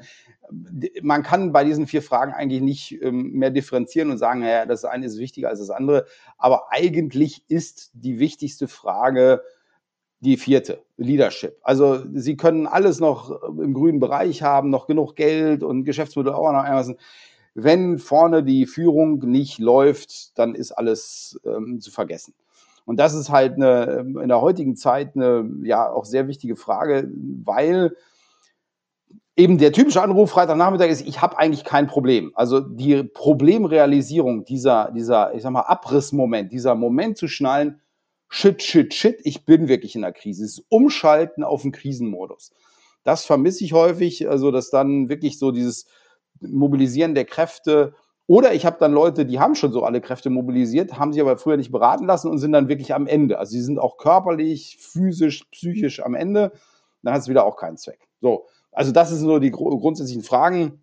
man 1.02 1.22
kann 1.22 1.52
bei 1.52 1.64
diesen 1.64 1.86
vier 1.86 2.02
Fragen 2.02 2.32
eigentlich 2.32 2.60
nicht 2.60 3.02
ähm, 3.02 3.32
mehr 3.32 3.50
differenzieren 3.50 4.10
und 4.10 4.18
sagen, 4.18 4.40
naja, 4.40 4.66
das 4.66 4.84
eine 4.84 5.06
ist 5.06 5.18
wichtiger 5.18 5.48
als 5.48 5.58
das 5.58 5.70
andere. 5.70 6.06
Aber 6.38 6.70
eigentlich 6.70 7.44
ist 7.48 7.90
die 7.94 8.18
wichtigste 8.18 8.68
Frage 8.68 9.42
die 10.24 10.36
vierte, 10.36 10.82
Leadership. 10.96 11.56
Also 11.62 12.00
Sie 12.14 12.36
können 12.36 12.66
alles 12.66 12.98
noch 12.98 13.42
im 13.42 13.74
grünen 13.74 14.00
Bereich 14.00 14.42
haben, 14.42 14.70
noch 14.70 14.86
genug 14.86 15.16
Geld 15.16 15.62
und 15.62 15.84
Geschäftsmittel 15.84 16.32
auch 16.32 16.50
noch 16.52 16.64
einmal. 16.64 16.96
Wenn 17.54 17.98
vorne 17.98 18.42
die 18.42 18.66
Führung 18.66 19.18
nicht 19.18 19.58
läuft, 19.58 20.36
dann 20.38 20.54
ist 20.54 20.72
alles 20.72 21.40
ähm, 21.44 21.80
zu 21.80 21.90
vergessen. 21.90 22.34
Und 22.84 22.98
das 22.98 23.14
ist 23.14 23.30
halt 23.30 23.54
eine, 23.54 24.04
in 24.20 24.28
der 24.28 24.40
heutigen 24.40 24.76
Zeit 24.76 25.14
eine 25.14 25.48
ja 25.62 25.90
auch 25.90 26.04
sehr 26.04 26.26
wichtige 26.26 26.56
Frage, 26.56 27.08
weil 27.44 27.96
eben 29.36 29.58
der 29.58 29.72
typische 29.72 30.02
Anruf 30.02 30.30
Freitagnachmittag 30.30 30.88
ist, 30.88 31.06
ich 31.06 31.22
habe 31.22 31.38
eigentlich 31.38 31.64
kein 31.64 31.86
Problem. 31.86 32.32
Also 32.34 32.60
die 32.60 33.02
Problemrealisierung, 33.04 34.44
dieser, 34.44 34.90
dieser, 34.92 35.34
ich 35.34 35.42
sag 35.42 35.50
mal, 35.50 35.62
Abrissmoment, 35.62 36.52
dieser 36.52 36.74
Moment 36.74 37.16
zu 37.16 37.28
schnallen, 37.28 37.80
shit, 38.34 38.62
shit, 38.62 38.92
shit, 38.92 39.20
ich 39.22 39.44
bin 39.44 39.68
wirklich 39.68 39.94
in 39.94 40.02
der 40.02 40.12
Krise. 40.12 40.42
Das 40.42 40.60
Umschalten 40.68 41.44
auf 41.44 41.62
den 41.62 41.70
Krisenmodus. 41.70 42.52
Das 43.04 43.24
vermisse 43.24 43.64
ich 43.64 43.72
häufig, 43.72 44.28
also 44.28 44.50
dass 44.50 44.70
dann 44.70 45.08
wirklich 45.08 45.38
so 45.38 45.52
dieses 45.52 45.86
Mobilisieren 46.40 47.14
der 47.14 47.26
Kräfte 47.26 47.94
oder 48.26 48.54
ich 48.54 48.66
habe 48.66 48.78
dann 48.80 48.92
Leute, 48.92 49.26
die 49.26 49.38
haben 49.38 49.54
schon 49.54 49.70
so 49.70 49.84
alle 49.84 50.00
Kräfte 50.00 50.30
mobilisiert, 50.30 50.98
haben 50.98 51.12
sich 51.12 51.20
aber 51.20 51.36
früher 51.36 51.58
nicht 51.58 51.70
beraten 51.70 52.06
lassen 52.06 52.28
und 52.28 52.38
sind 52.38 52.52
dann 52.52 52.68
wirklich 52.68 52.94
am 52.94 53.06
Ende. 53.06 53.38
Also 53.38 53.52
sie 53.52 53.60
sind 53.60 53.78
auch 53.78 53.98
körperlich, 53.98 54.78
physisch, 54.80 55.44
psychisch 55.52 56.00
am 56.00 56.14
Ende. 56.14 56.52
Dann 57.02 57.14
hat 57.14 57.20
es 57.20 57.28
wieder 57.28 57.44
auch 57.44 57.56
keinen 57.56 57.76
Zweck. 57.76 58.08
So, 58.20 58.46
also 58.72 58.92
das 58.92 59.10
sind 59.10 59.20
so 59.20 59.38
die 59.38 59.50
grundsätzlichen 59.50 60.24
Fragen 60.24 60.82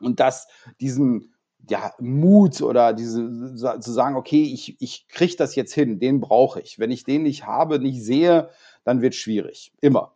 und 0.00 0.18
dass 0.18 0.48
diesen 0.80 1.34
ja, 1.68 1.92
Mut 2.00 2.62
oder 2.62 2.92
diese 2.92 3.54
zu 3.54 3.92
sagen, 3.92 4.16
okay, 4.16 4.42
ich, 4.42 4.80
ich 4.80 5.06
kriege 5.08 5.36
das 5.36 5.54
jetzt 5.54 5.72
hin, 5.72 5.98
den 5.98 6.20
brauche 6.20 6.60
ich. 6.60 6.78
Wenn 6.78 6.90
ich 6.90 7.04
den 7.04 7.22
nicht 7.22 7.46
habe, 7.46 7.78
nicht 7.78 8.02
sehe, 8.02 8.48
dann 8.84 9.02
wird 9.02 9.14
es 9.14 9.20
schwierig. 9.20 9.72
Immer. 9.80 10.12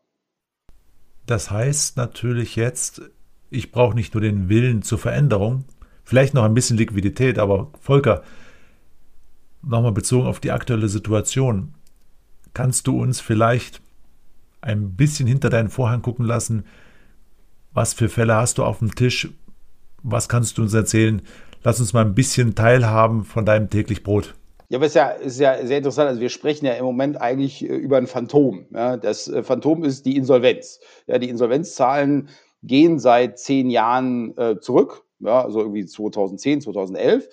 Das 1.27 1.51
heißt 1.51 1.97
natürlich 1.97 2.57
jetzt, 2.57 3.03
ich 3.51 3.73
brauche 3.73 3.95
nicht 3.95 4.15
nur 4.15 4.21
den 4.21 4.49
Willen 4.49 4.83
zur 4.83 4.99
Veränderung, 4.99 5.65
Vielleicht 6.05 6.35
noch 6.35 6.45
ein 6.45 6.55
bisschen 6.55 6.77
Liquidität, 6.77 7.39
aber 7.39 7.73
Volker, 7.81 8.23
nochmal 9.63 9.93
bezogen 9.93 10.27
auf 10.27 10.39
die 10.39 10.53
aktuelle 10.53 10.89
Situation, 10.89 11.75
kannst 12.53 12.87
du 12.87 13.01
uns 13.01 13.21
vielleicht 13.21 13.81
ein 14.61 14.95
bisschen 14.95 15.27
hinter 15.27 15.49
deinen 15.49 15.71
Vorhang 15.71 16.03
gucken 16.03 16.27
lassen? 16.27 16.65
Was 17.73 17.95
für 17.95 18.11
Fälle 18.11 18.35
hast 18.35 18.59
du 18.59 18.65
auf 18.65 18.79
dem 18.79 18.95
Tisch? 18.95 19.31
Was 20.05 20.29
kannst 20.29 20.59
du 20.59 20.63
uns 20.63 20.73
erzählen? 20.73 21.23
Lass 21.65 21.81
uns 21.81 21.93
mal 21.93 22.05
ein 22.05 22.15
bisschen 22.15 22.55
teilhaben 22.55 23.25
von 23.25 23.45
deinem 23.45 23.69
täglich 23.69 24.05
Brot. 24.05 24.35
Ja, 24.69 24.79
aber 24.79 24.87
es 24.87 24.93
ist 24.93 24.97
ja, 24.97 25.09
ist 25.11 25.41
ja 25.41 25.67
sehr 25.67 25.79
interessant. 25.79 26.09
Also 26.09 26.21
wir 26.21 26.29
sprechen 26.29 26.67
ja 26.67 26.75
im 26.75 26.85
Moment 26.85 27.21
eigentlich 27.21 27.69
äh, 27.69 27.75
über 27.75 27.97
ein 27.97 28.07
Phantom. 28.07 28.67
Ja, 28.73 28.97
das 28.97 29.27
äh, 29.29 29.43
Phantom 29.43 29.83
ist 29.83 30.07
die 30.07 30.17
Insolvenz. 30.17 30.79
Ja, 31.07 31.19
die 31.19 31.29
Insolvenzzahlen 31.29 32.29
gehen 32.63 32.99
seit 32.99 33.39
zehn 33.39 33.69
Jahren 33.71 34.37
äh, 34.39 34.61
zurück 34.61 35.05
ja, 35.25 35.43
also 35.43 35.61
irgendwie 35.61 35.87
2010, 35.87 36.61
2011. 36.63 37.29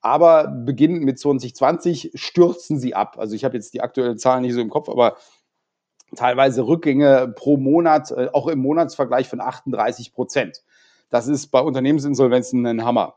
Aber 0.00 0.48
beginnend 0.48 1.02
mit 1.02 1.18
2020 1.18 2.12
stürzen 2.14 2.78
sie 2.78 2.94
ab. 2.94 3.16
Also 3.18 3.34
ich 3.34 3.44
habe 3.44 3.56
jetzt 3.56 3.74
die 3.74 3.80
aktuellen 3.80 4.18
Zahlen 4.18 4.42
nicht 4.42 4.54
so 4.54 4.60
im 4.60 4.70
Kopf, 4.70 4.88
aber 4.88 5.16
teilweise 6.14 6.66
Rückgänge 6.66 7.32
pro 7.34 7.56
Monat, 7.56 8.10
äh, 8.10 8.28
auch 8.32 8.46
im 8.46 8.60
Monatsvergleich 8.60 9.28
von 9.28 9.40
38 9.40 10.12
Prozent. 10.12 10.62
Das 11.10 11.28
ist 11.28 11.48
bei 11.48 11.60
Unternehmensinsolvenzen 11.60 12.66
ein 12.66 12.84
Hammer. 12.84 13.16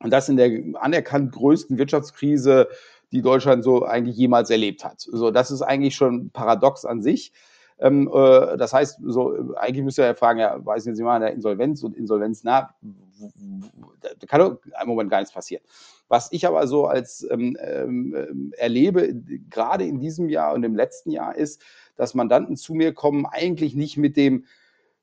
Und 0.00 0.12
das 0.12 0.28
in 0.28 0.36
der 0.36 0.50
anerkannt 0.74 1.32
größten 1.32 1.78
Wirtschaftskrise, 1.78 2.68
die 3.12 3.22
Deutschland 3.22 3.64
so 3.64 3.84
eigentlich 3.84 4.16
jemals 4.16 4.50
erlebt 4.50 4.84
hat. 4.84 5.00
So, 5.00 5.30
das 5.30 5.50
ist 5.50 5.62
eigentlich 5.62 5.94
schon 5.94 6.30
paradox 6.30 6.84
an 6.84 7.02
sich. 7.02 7.32
Ähm, 7.78 8.10
äh, 8.12 8.56
das 8.56 8.72
heißt, 8.72 9.00
so, 9.04 9.54
eigentlich 9.56 9.84
müsst 9.84 9.98
ihr 9.98 10.06
ja 10.06 10.14
fragen, 10.14 10.38
ja, 10.38 10.64
weiß 10.64 10.86
nicht, 10.86 10.96
Sie 10.96 11.02
machen 11.02 11.22
ja 11.22 11.28
Insolvenz 11.28 11.82
und 11.82 11.94
Insolvenz, 11.94 12.42
na, 12.42 12.74
da 14.00 14.26
kann 14.26 14.40
doch 14.40 14.58
im 14.82 14.88
Moment 14.88 15.10
gar 15.10 15.18
nichts 15.18 15.32
passieren. 15.32 15.62
Was 16.08 16.30
ich 16.32 16.46
aber 16.46 16.66
so 16.66 16.86
als 16.86 17.26
ähm, 17.30 17.56
ähm, 17.60 18.52
erlebe, 18.56 19.14
gerade 19.50 19.84
in 19.84 20.00
diesem 20.00 20.28
Jahr 20.28 20.54
und 20.54 20.62
im 20.62 20.74
letzten 20.74 21.10
Jahr, 21.10 21.34
ist, 21.34 21.62
dass 21.96 22.14
Mandanten 22.14 22.56
zu 22.56 22.74
mir 22.74 22.92
kommen, 22.94 23.26
eigentlich 23.26 23.74
nicht 23.74 23.96
mit 23.96 24.16
dem, 24.16 24.44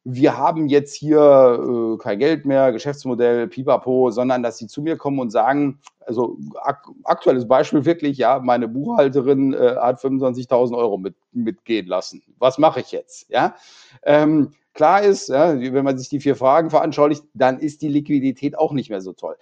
wir 0.06 0.38
haben 0.38 0.68
jetzt 0.68 0.96
hier 0.96 1.96
äh, 1.96 1.98
kein 1.98 2.20
Geld 2.20 2.46
mehr, 2.46 2.72
Geschäftsmodell, 2.72 3.48
pipapo, 3.48 4.12
sondern 4.12 4.44
dass 4.44 4.58
sie 4.58 4.68
zu 4.68 4.82
mir 4.82 4.98
kommen 4.98 5.20
und 5.20 5.30
sagen, 5.30 5.80
also 6.06 6.38
ak 6.62 6.90
aktuelles 7.06 7.48
Beispiel 7.48 7.86
wirklich, 7.86 8.18
ja, 8.18 8.40
meine 8.40 8.68
Buchhalterin 8.68 9.54
äh, 9.54 9.76
hat 9.78 10.02
25.000 10.02 10.78
Euro 10.78 10.98
mit, 10.98 11.16
mitgehen 11.32 11.88
lassen. 11.88 12.22
Was 12.38 12.58
mache 12.58 12.82
ich 12.82 12.92
jetzt? 12.92 13.30
Ja, 13.30 13.56
ähm, 14.04 14.52
klar 14.74 15.04
ist, 15.04 15.30
ja, 15.30 15.58
wenn 15.58 15.86
man 15.86 15.98
sich 15.98 16.10
die 16.10 16.20
vier 16.20 16.36
Fragen 16.36 16.70
veranschaulicht, 16.70 17.24
dann 17.34 17.60
ist 17.60 17.82
die 17.82 17.88
Liquidität 17.88 18.58
auch 18.58 18.74
nicht 18.74 18.90
mehr 18.90 19.02
so 19.02 19.14
toll 19.14 19.38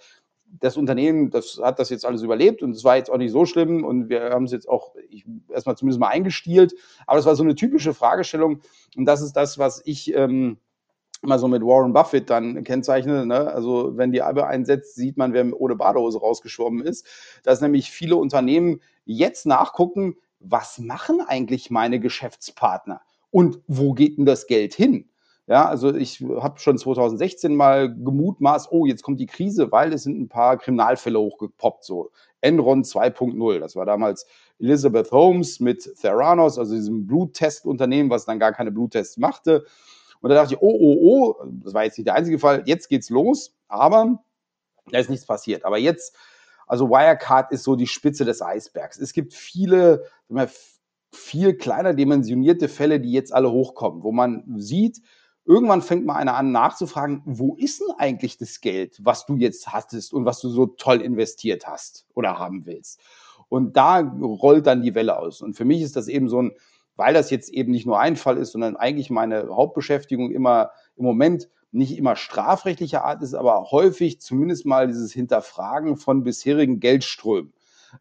das 0.60 0.76
Unternehmen, 0.76 1.30
das 1.30 1.60
hat 1.62 1.78
das 1.78 1.90
jetzt 1.90 2.04
alles 2.04 2.22
überlebt 2.22 2.62
und 2.62 2.72
es 2.72 2.84
war 2.84 2.96
jetzt 2.96 3.10
auch 3.10 3.16
nicht 3.16 3.32
so 3.32 3.46
schlimm 3.46 3.84
und 3.84 4.08
wir 4.08 4.30
haben 4.30 4.44
es 4.44 4.52
jetzt 4.52 4.68
auch 4.68 4.94
erstmal 5.48 5.76
zumindest 5.76 6.00
mal 6.00 6.08
eingestielt. 6.08 6.74
Aber 7.06 7.18
es 7.18 7.26
war 7.26 7.36
so 7.36 7.42
eine 7.42 7.54
typische 7.54 7.94
Fragestellung 7.94 8.60
und 8.96 9.06
das 9.06 9.22
ist 9.22 9.32
das, 9.32 9.58
was 9.58 9.82
ich 9.84 10.14
ähm, 10.14 10.58
mal 11.22 11.38
so 11.38 11.48
mit 11.48 11.62
Warren 11.62 11.92
Buffett 11.92 12.28
dann 12.28 12.64
kennzeichne. 12.64 13.24
Ne? 13.24 13.50
Also 13.52 13.96
wenn 13.96 14.12
die 14.12 14.22
Albe 14.22 14.46
einsetzt, 14.46 14.96
sieht 14.96 15.16
man, 15.16 15.32
wer 15.32 15.58
ohne 15.58 15.76
Badehose 15.76 16.18
rausgeschwommen 16.20 16.84
ist. 16.84 17.06
Dass 17.44 17.60
nämlich 17.60 17.90
viele 17.90 18.16
Unternehmen 18.16 18.80
jetzt 19.04 19.46
nachgucken, 19.46 20.16
was 20.40 20.78
machen 20.78 21.20
eigentlich 21.20 21.70
meine 21.70 22.00
Geschäftspartner 22.00 23.00
und 23.30 23.60
wo 23.68 23.94
geht 23.94 24.18
denn 24.18 24.26
das 24.26 24.46
Geld 24.46 24.74
hin? 24.74 25.08
Ja, 25.48 25.66
also 25.66 25.92
ich 25.92 26.20
habe 26.20 26.60
schon 26.60 26.78
2016 26.78 27.56
mal 27.56 27.92
gemutmaßt, 27.92 28.70
oh, 28.70 28.86
jetzt 28.86 29.02
kommt 29.02 29.18
die 29.18 29.26
Krise, 29.26 29.72
weil 29.72 29.92
es 29.92 30.04
sind 30.04 30.20
ein 30.20 30.28
paar 30.28 30.56
Kriminalfälle 30.56 31.18
hochgepoppt, 31.18 31.84
so 31.84 32.10
Enron 32.40 32.84
2.0. 32.84 33.58
Das 33.58 33.74
war 33.74 33.84
damals 33.84 34.26
Elizabeth 34.60 35.10
Holmes 35.10 35.58
mit 35.58 35.96
Theranos, 36.00 36.58
also 36.58 36.74
diesem 36.74 37.06
Bluttestunternehmen, 37.06 38.10
was 38.10 38.24
dann 38.24 38.38
gar 38.38 38.52
keine 38.52 38.70
Bluttests 38.70 39.16
machte. 39.16 39.64
Und 40.20 40.30
da 40.30 40.36
dachte 40.36 40.54
ich, 40.54 40.60
oh, 40.62 40.78
oh, 40.80 40.98
oh, 41.02 41.44
das 41.64 41.74
war 41.74 41.84
jetzt 41.84 41.98
nicht 41.98 42.06
der 42.06 42.14
einzige 42.14 42.38
Fall, 42.38 42.62
jetzt 42.66 42.88
geht's 42.88 43.10
los, 43.10 43.56
aber 43.66 44.22
da 44.92 44.98
ist 44.98 45.10
nichts 45.10 45.26
passiert. 45.26 45.64
Aber 45.64 45.78
jetzt, 45.78 46.14
also 46.68 46.88
Wirecard 46.88 47.50
ist 47.50 47.64
so 47.64 47.74
die 47.74 47.88
Spitze 47.88 48.24
des 48.24 48.40
Eisbergs. 48.42 48.96
Es 48.98 49.12
gibt 49.12 49.34
viele, 49.34 50.04
viel 51.12 51.54
kleiner 51.56 51.94
dimensionierte 51.94 52.68
Fälle, 52.68 53.00
die 53.00 53.10
jetzt 53.10 53.34
alle 53.34 53.50
hochkommen, 53.50 54.04
wo 54.04 54.12
man 54.12 54.44
sieht, 54.58 55.02
Irgendwann 55.44 55.82
fängt 55.82 56.06
mal 56.06 56.14
einer 56.14 56.36
an 56.36 56.52
nachzufragen, 56.52 57.22
wo 57.24 57.56
ist 57.56 57.80
denn 57.80 57.94
eigentlich 57.98 58.38
das 58.38 58.60
Geld, 58.60 58.98
was 59.02 59.26
du 59.26 59.36
jetzt 59.36 59.72
hattest 59.72 60.12
und 60.12 60.24
was 60.24 60.40
du 60.40 60.48
so 60.48 60.66
toll 60.66 61.00
investiert 61.00 61.66
hast 61.66 62.06
oder 62.14 62.38
haben 62.38 62.64
willst? 62.64 63.00
Und 63.48 63.76
da 63.76 63.98
rollt 63.98 64.66
dann 64.66 64.82
die 64.82 64.94
Welle 64.94 65.18
aus. 65.18 65.42
Und 65.42 65.54
für 65.54 65.64
mich 65.64 65.82
ist 65.82 65.96
das 65.96 66.08
eben 66.08 66.28
so 66.28 66.40
ein, 66.40 66.52
weil 66.96 67.12
das 67.12 67.30
jetzt 67.30 67.50
eben 67.50 67.72
nicht 67.72 67.86
nur 67.86 67.98
ein 67.98 68.16
Fall 68.16 68.38
ist, 68.38 68.52
sondern 68.52 68.76
eigentlich 68.76 69.10
meine 69.10 69.48
Hauptbeschäftigung 69.48 70.30
immer 70.30 70.70
im 70.96 71.04
Moment 71.04 71.48
nicht 71.72 71.96
immer 71.98 72.16
strafrechtlicher 72.16 73.04
Art 73.04 73.22
ist, 73.22 73.34
aber 73.34 73.70
häufig 73.70 74.20
zumindest 74.20 74.66
mal 74.66 74.86
dieses 74.86 75.12
Hinterfragen 75.12 75.96
von 75.96 76.22
bisherigen 76.22 76.80
Geldströmen. 76.80 77.52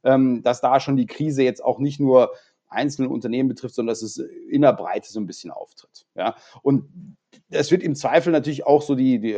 Ähm, 0.03 0.41
dass 0.41 0.61
da 0.61 0.79
schon 0.79 0.95
die 0.95 1.05
Krise 1.05 1.43
jetzt 1.43 1.63
auch 1.63 1.79
nicht 1.79 1.99
nur 1.99 2.31
einzelne 2.69 3.09
Unternehmen 3.09 3.49
betrifft, 3.49 3.75
sondern 3.75 3.91
dass 3.91 4.01
es 4.01 4.17
in 4.17 4.61
der 4.61 4.71
Breite 4.73 5.11
so 5.11 5.19
ein 5.19 5.27
bisschen 5.27 5.51
auftritt. 5.51 6.05
Ja? 6.15 6.35
Und 6.61 7.17
es 7.49 7.71
wird 7.71 7.83
im 7.83 7.95
Zweifel 7.95 8.31
natürlich 8.31 8.65
auch 8.65 8.81
so 8.81 8.95
die, 8.95 9.19
die, 9.19 9.35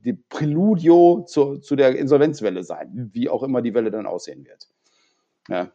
die 0.00 0.12
Präludio 0.12 1.24
zu, 1.26 1.58
zu 1.58 1.76
der 1.76 1.96
Insolvenzwelle 1.96 2.62
sein, 2.62 3.10
wie 3.12 3.28
auch 3.28 3.42
immer 3.42 3.62
die 3.62 3.74
Welle 3.74 3.90
dann 3.90 4.06
aussehen 4.06 4.44
wird. 4.44 4.68
Ja. 5.48 5.72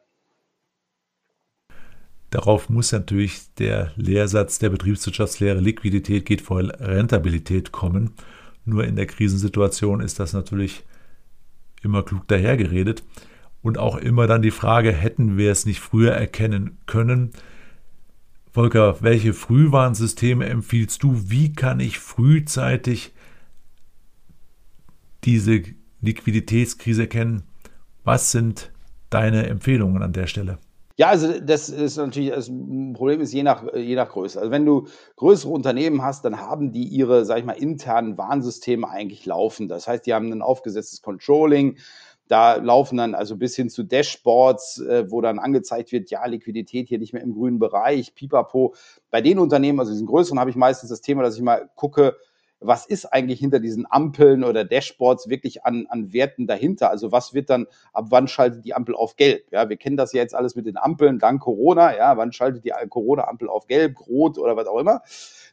Darauf 2.30 2.70
muss 2.70 2.92
natürlich 2.92 3.54
der 3.56 3.92
Lehrsatz 3.96 4.58
der 4.58 4.70
Betriebswirtschaftslehre 4.70 5.60
Liquidität 5.60 6.26
geht 6.26 6.42
vor 6.42 6.60
Rentabilität 6.60 7.72
kommen. 7.72 8.16
Nur 8.66 8.86
in 8.86 8.96
der 8.96 9.06
Krisensituation 9.06 10.02
ist 10.02 10.20
das 10.20 10.34
natürlich 10.34 10.84
immer 11.84 12.04
klug 12.04 12.28
dahergeredet. 12.28 13.04
Und 13.62 13.78
auch 13.78 13.98
immer 13.98 14.28
dann 14.28 14.42
die 14.42 14.52
Frage, 14.52 14.92
hätten 14.92 15.38
wir 15.38 15.52
es 15.52 15.66
nicht 15.66 15.80
früher 15.80 16.12
erkennen 16.12 16.80
können? 16.86 17.32
Volker, 18.54 19.02
welche 19.02 19.34
Frühwarnsysteme 19.34 20.46
empfiehlst 20.46 21.02
du? 21.02 21.16
Wie 21.26 21.54
kann 21.54 21.80
ich 21.80 21.98
frühzeitig 21.98 23.12
diese 25.24 25.64
Liquiditätskrise 26.02 27.02
erkennen? 27.02 27.46
Was 28.04 28.32
sind 28.32 28.72
deine 29.10 29.48
Empfehlungen 29.48 30.04
an 30.04 30.14
der 30.14 30.28
Stelle? 30.28 30.60
Ja, 30.98 31.08
also 31.08 31.40
das 31.40 31.70
ist 31.70 31.98
natürlich, 31.98 32.30
das 32.30 32.52
Problem 32.94 33.22
ist 33.22 33.34
je 33.34 33.42
nach, 33.42 33.64
je 33.74 33.96
nach 33.96 34.10
Größe. 34.10 34.40
Also 34.40 34.52
wenn 34.52 34.68
du 34.68 34.86
größere 35.16 35.52
Unternehmen 35.52 36.04
hast, 36.04 36.24
dann 36.24 36.40
haben 36.40 36.72
die 36.72 36.84
ihre, 36.84 37.26
sag 37.26 37.40
ich 37.40 37.46
mal, 37.46 37.54
internen 37.54 38.20
Warnsysteme 38.20 38.88
eigentlich 38.88 39.26
laufen. 39.26 39.68
Das 39.68 39.88
heißt, 39.88 40.06
die 40.06 40.14
haben 40.14 40.32
ein 40.32 40.44
aufgesetztes 40.44 41.02
Controlling, 41.02 41.78
da 42.34 42.56
laufen 42.56 42.98
dann 42.98 43.14
also 43.14 43.38
bis 43.38 43.56
hin 43.56 43.70
zu 43.70 43.84
Dashboards, 43.84 44.80
äh, 44.80 45.06
wo 45.12 45.22
dann 45.22 45.38
angezeigt 45.38 45.92
wird, 45.92 46.10
ja, 46.10 46.26
Liquidität 46.26 46.90
hier 46.90 46.98
nicht 46.98 47.14
mehr 47.14 47.22
im 47.22 47.36
grünen 47.36 47.60
Bereich, 47.60 48.16
pipapo. 48.16 48.74
Bei 49.12 49.22
den 49.22 49.38
Unternehmen, 49.38 49.80
also 49.80 49.92
diesen 49.92 50.08
größeren, 50.08 50.40
habe 50.40 50.50
ich 50.50 50.56
meistens 50.56 50.90
das 50.90 51.02
Thema, 51.02 51.22
dass 51.22 51.36
ich 51.36 51.44
mal 51.44 51.70
gucke, 51.76 52.18
was 52.60 52.88
ist 52.88 53.06
eigentlich 53.06 53.40
hinter 53.40 53.60
diesen 53.60 53.86
Ampeln 53.88 54.44
oder 54.44 54.66
Dashboards 54.66 55.30
wirklich 55.30 55.64
an, 55.64 55.86
an 55.90 56.12
Werten 56.12 56.48
dahinter? 56.48 56.90
Also 56.90 57.12
was 57.12 57.36
wird 57.36 57.52
dann, 57.52 57.68
ab 57.92 58.06
wann 58.10 58.28
schaltet 58.28 58.66
die 58.66 58.74
Ampel 58.74 58.96
auf 58.96 59.16
gelb? 59.16 59.44
Ja, 59.52 59.70
wir 59.70 59.78
kennen 59.78 59.98
das 59.98 60.12
ja 60.12 60.22
jetzt 60.24 60.34
alles 60.34 60.56
mit 60.56 60.66
den 60.66 60.78
Ampeln, 60.78 61.20
dank 61.20 61.40
Corona, 61.40 61.96
ja, 61.96 62.18
wann 62.18 62.32
schaltet 62.32 62.66
die 62.66 62.74
Corona-Ampel 62.90 63.48
auf 63.48 63.68
gelb, 63.68 64.08
rot 64.08 64.40
oder 64.40 64.58
was 64.58 64.66
auch 64.66 64.80
immer? 64.80 65.04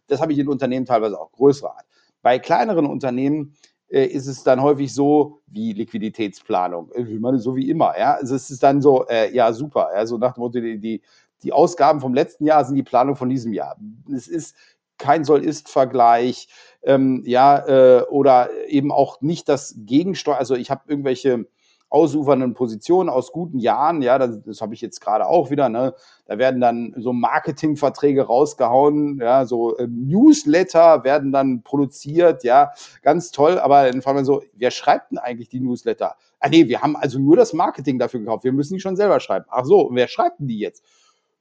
Das 0.06 0.22
habe 0.22 0.32
ich 0.32 0.38
in 0.38 0.48
Unternehmen 0.48 0.86
teilweise 0.86 1.20
auch 1.20 1.30
größere 1.32 1.76
Art. 1.76 1.84
Bei 2.22 2.38
kleineren 2.38 2.86
Unternehmen 2.86 3.54
äh, 3.90 4.06
ist 4.06 4.26
es 4.26 4.42
dann 4.44 4.62
häufig 4.62 4.94
so 4.94 5.42
wie 5.46 5.72
Liquiditätsplanung. 5.72 6.90
Ich 6.94 7.20
meine, 7.20 7.38
so 7.38 7.56
wie 7.56 7.68
immer. 7.68 7.98
Ja? 7.98 8.14
Also 8.14 8.34
es 8.34 8.50
ist 8.50 8.62
dann 8.62 8.80
so, 8.80 9.06
äh, 9.08 9.34
ja, 9.34 9.52
super. 9.52 9.90
Ja? 9.94 10.06
So 10.06 10.16
nach 10.16 10.34
dem 10.34 10.40
Motto, 10.40 10.60
die, 10.60 11.02
die, 11.42 11.52
Ausgaben 11.52 12.00
vom 12.00 12.14
letzten 12.14 12.44
Jahr 12.44 12.64
sind 12.64 12.76
die 12.76 12.82
Planung 12.82 13.16
von 13.16 13.28
diesem 13.28 13.52
Jahr. 13.52 13.76
Es 14.14 14.28
ist 14.28 14.54
kein 14.98 15.24
Soll-Ist-Vergleich, 15.24 16.48
ähm, 16.82 17.22
ja, 17.24 17.66
äh, 17.66 18.02
oder 18.02 18.50
eben 18.68 18.92
auch 18.92 19.20
nicht 19.22 19.48
das 19.48 19.74
Gegensteuer. 19.78 20.36
Also 20.36 20.54
ich 20.54 20.70
habe 20.70 20.82
irgendwelche 20.86 21.46
ausufernden 21.90 22.54
Positionen 22.54 23.10
aus 23.10 23.32
guten 23.32 23.58
Jahren, 23.58 24.00
ja, 24.00 24.16
das, 24.18 24.40
das 24.42 24.60
habe 24.60 24.74
ich 24.74 24.80
jetzt 24.80 25.00
gerade 25.00 25.26
auch 25.26 25.50
wieder, 25.50 25.68
ne? 25.68 25.94
Da 26.26 26.38
werden 26.38 26.60
dann 26.60 26.94
so 26.96 27.12
Marketingverträge 27.12 28.22
rausgehauen, 28.22 29.18
ja, 29.20 29.44
so 29.44 29.76
äh, 29.76 29.88
Newsletter 29.88 31.02
werden 31.02 31.32
dann 31.32 31.62
produziert, 31.62 32.44
ja, 32.44 32.70
ganz 33.02 33.32
toll, 33.32 33.58
aber 33.58 33.90
dann 33.90 34.02
fragen 34.02 34.18
wir 34.18 34.24
so, 34.24 34.42
wer 34.54 34.70
schreibt 34.70 35.10
denn 35.10 35.18
eigentlich 35.18 35.48
die 35.48 35.60
Newsletter? 35.60 36.14
Ah 36.38 36.48
nee, 36.48 36.68
wir 36.68 36.80
haben 36.80 36.96
also 36.96 37.18
nur 37.18 37.36
das 37.36 37.52
Marketing 37.52 37.98
dafür 37.98 38.20
gekauft, 38.20 38.44
wir 38.44 38.52
müssen 38.52 38.74
die 38.74 38.80
schon 38.80 38.96
selber 38.96 39.18
schreiben. 39.18 39.46
Ach 39.50 39.64
so, 39.64 39.90
wer 39.92 40.06
schreibt 40.06 40.38
denn 40.38 40.46
die 40.46 40.60
jetzt? 40.60 40.84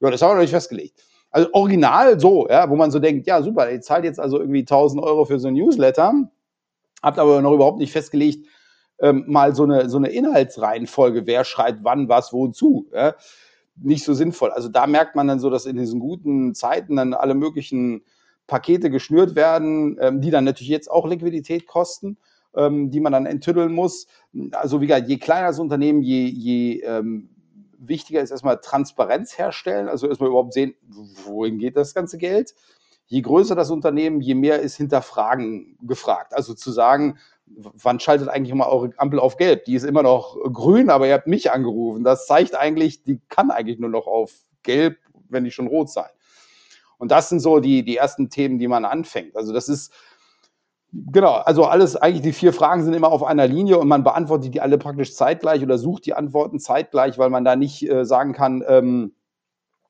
Ja, 0.00 0.10
das 0.10 0.20
haben 0.20 0.30
wir 0.30 0.34
noch 0.34 0.42
nicht 0.42 0.50
festgelegt. 0.50 1.00
Also 1.30 1.48
original 1.52 2.18
so, 2.18 2.48
ja, 2.48 2.68
wo 2.68 2.74
man 2.74 2.90
so 2.90 2.98
denkt, 2.98 3.28
ja, 3.28 3.40
super, 3.40 3.70
ihr 3.70 3.80
zahlt 3.80 4.04
jetzt 4.04 4.18
also 4.18 4.40
irgendwie 4.40 4.60
1000 4.60 5.00
Euro 5.00 5.24
für 5.24 5.38
so 5.38 5.46
ein 5.46 5.54
Newsletter, 5.54 6.12
habt 7.02 7.18
aber 7.20 7.40
noch 7.40 7.52
überhaupt 7.52 7.78
nicht 7.78 7.92
festgelegt, 7.92 8.48
ähm, 9.00 9.24
mal 9.26 9.54
so 9.54 9.64
eine, 9.64 9.88
so 9.88 9.96
eine 9.96 10.08
Inhaltsreihenfolge, 10.08 11.26
wer 11.26 11.44
schreit 11.44 11.78
wann, 11.82 12.08
was, 12.08 12.32
wozu. 12.32 12.88
Ja? 12.92 13.14
Nicht 13.76 14.04
so 14.04 14.14
sinnvoll. 14.14 14.50
Also 14.50 14.68
da 14.68 14.86
merkt 14.86 15.16
man 15.16 15.28
dann 15.28 15.40
so, 15.40 15.50
dass 15.50 15.66
in 15.66 15.76
diesen 15.76 16.00
guten 16.00 16.54
Zeiten 16.54 16.96
dann 16.96 17.14
alle 17.14 17.34
möglichen 17.34 18.02
Pakete 18.46 18.90
geschnürt 18.90 19.36
werden, 19.36 19.96
ähm, 20.00 20.20
die 20.20 20.30
dann 20.30 20.44
natürlich 20.44 20.68
jetzt 20.70 20.90
auch 20.90 21.06
Liquidität 21.06 21.66
kosten, 21.66 22.18
ähm, 22.54 22.90
die 22.90 23.00
man 23.00 23.12
dann 23.12 23.26
enttüddeln 23.26 23.72
muss. 23.72 24.06
Also 24.52 24.80
wie 24.80 24.86
gesagt, 24.88 25.08
je 25.08 25.18
kleiner 25.18 25.46
das 25.46 25.58
Unternehmen, 25.60 26.02
je, 26.02 26.26
je 26.26 26.80
ähm, 26.80 27.30
wichtiger 27.78 28.20
ist 28.20 28.30
erstmal 28.30 28.60
Transparenz 28.60 29.38
herstellen, 29.38 29.88
also 29.88 30.08
erstmal 30.08 30.30
überhaupt 30.30 30.52
sehen, 30.52 30.74
wohin 31.24 31.58
geht 31.58 31.76
das 31.76 31.94
ganze 31.94 32.18
Geld. 32.18 32.54
Je 33.06 33.22
größer 33.22 33.54
das 33.56 33.70
Unternehmen, 33.70 34.20
je 34.20 34.34
mehr 34.34 34.60
ist 34.60 34.76
Hinterfragen 34.76 35.76
gefragt. 35.82 36.34
Also 36.34 36.54
zu 36.54 36.70
sagen, 36.70 37.18
wann 37.56 38.00
schaltet 38.00 38.28
eigentlich 38.28 38.50
immer 38.50 38.68
eure 38.68 38.92
Ampel 38.96 39.18
auf 39.18 39.36
gelb? 39.36 39.64
Die 39.64 39.74
ist 39.74 39.84
immer 39.84 40.02
noch 40.02 40.36
grün, 40.52 40.90
aber 40.90 41.06
ihr 41.06 41.14
habt 41.14 41.26
mich 41.26 41.50
angerufen. 41.50 42.04
Das 42.04 42.26
zeigt 42.26 42.54
eigentlich, 42.54 43.02
die 43.02 43.20
kann 43.28 43.50
eigentlich 43.50 43.78
nur 43.78 43.90
noch 43.90 44.06
auf 44.06 44.32
gelb, 44.62 44.98
wenn 45.28 45.44
die 45.44 45.50
schon 45.50 45.66
rot 45.66 45.90
sein. 45.90 46.10
Und 46.98 47.10
das 47.10 47.28
sind 47.28 47.40
so 47.40 47.60
die, 47.60 47.82
die 47.82 47.96
ersten 47.96 48.28
Themen, 48.28 48.58
die 48.58 48.68
man 48.68 48.84
anfängt. 48.84 49.36
Also 49.36 49.52
das 49.52 49.68
ist, 49.68 49.92
genau, 50.92 51.32
also 51.32 51.64
alles, 51.64 51.96
eigentlich 51.96 52.22
die 52.22 52.32
vier 52.32 52.52
Fragen 52.52 52.84
sind 52.84 52.92
immer 52.92 53.10
auf 53.10 53.22
einer 53.22 53.46
Linie 53.46 53.78
und 53.78 53.88
man 53.88 54.04
beantwortet 54.04 54.54
die 54.54 54.60
alle 54.60 54.78
praktisch 54.78 55.14
zeitgleich 55.14 55.62
oder 55.62 55.78
sucht 55.78 56.06
die 56.06 56.14
Antworten 56.14 56.60
zeitgleich, 56.60 57.16
weil 57.18 57.30
man 57.30 57.44
da 57.44 57.56
nicht 57.56 57.88
äh, 57.88 58.04
sagen 58.04 58.32
kann, 58.32 58.62
ähm, 58.66 59.14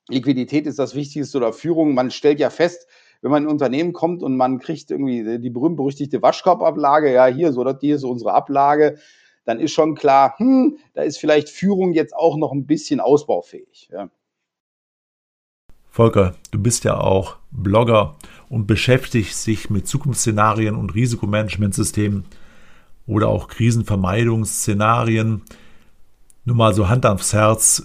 Liquidität 0.07 0.67
ist 0.67 0.79
das 0.79 0.95
Wichtigste 0.95 1.37
oder 1.37 1.53
Führung. 1.53 1.93
Man 1.93 2.11
stellt 2.11 2.39
ja 2.39 2.49
fest, 2.49 2.87
wenn 3.21 3.31
man 3.31 3.43
in 3.43 3.49
ein 3.49 3.51
Unternehmen 3.51 3.93
kommt 3.93 4.23
und 4.23 4.35
man 4.35 4.59
kriegt 4.59 4.91
irgendwie 4.91 5.39
die 5.39 5.49
berühmt-berüchtigte 5.49 6.21
Waschkorbablage, 6.21 7.13
ja, 7.13 7.27
hier, 7.27 7.53
so, 7.53 7.63
das 7.63 7.77
hier 7.79 7.95
ist 7.95 8.03
unsere 8.03 8.33
Ablage, 8.33 8.97
dann 9.45 9.59
ist 9.59 9.71
schon 9.71 9.95
klar, 9.95 10.35
hm, 10.37 10.77
da 10.93 11.03
ist 11.03 11.17
vielleicht 11.17 11.49
Führung 11.49 11.93
jetzt 11.93 12.15
auch 12.15 12.37
noch 12.37 12.51
ein 12.51 12.65
bisschen 12.65 12.99
ausbaufähig. 12.99 13.89
Ja. 13.91 14.09
Volker, 15.89 16.35
du 16.51 16.61
bist 16.61 16.83
ja 16.83 16.99
auch 16.99 17.37
Blogger 17.51 18.15
und 18.49 18.65
beschäftigst 18.65 19.45
dich 19.45 19.69
mit 19.69 19.87
Zukunftsszenarien 19.87 20.75
und 20.75 20.95
Risikomanagementsystemen 20.95 22.25
oder 23.07 23.27
auch 23.27 23.47
Krisenvermeidungsszenarien. 23.49 25.41
Nur 26.45 26.55
mal 26.55 26.73
so 26.73 26.87
Hand 26.87 27.05
aufs 27.05 27.33
Herz. 27.33 27.83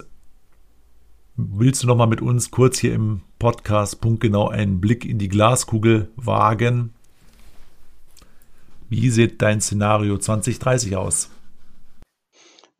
Willst 1.35 1.83
du 1.83 1.87
noch 1.87 1.97
mal 1.97 2.07
mit 2.07 2.21
uns 2.21 2.49
kurz 2.49 2.79
hier 2.79 2.93
im 2.93 3.21
Podcast 3.39 4.01
punktgenau 4.01 4.47
einen 4.49 4.81
Blick 4.81 5.05
in 5.05 5.19
die 5.19 5.29
Glaskugel 5.29 6.09
wagen? 6.15 6.93
Wie 8.89 9.09
sieht 9.09 9.41
dein 9.41 9.61
Szenario 9.61 10.17
2030 10.17 10.95
aus? 10.95 11.29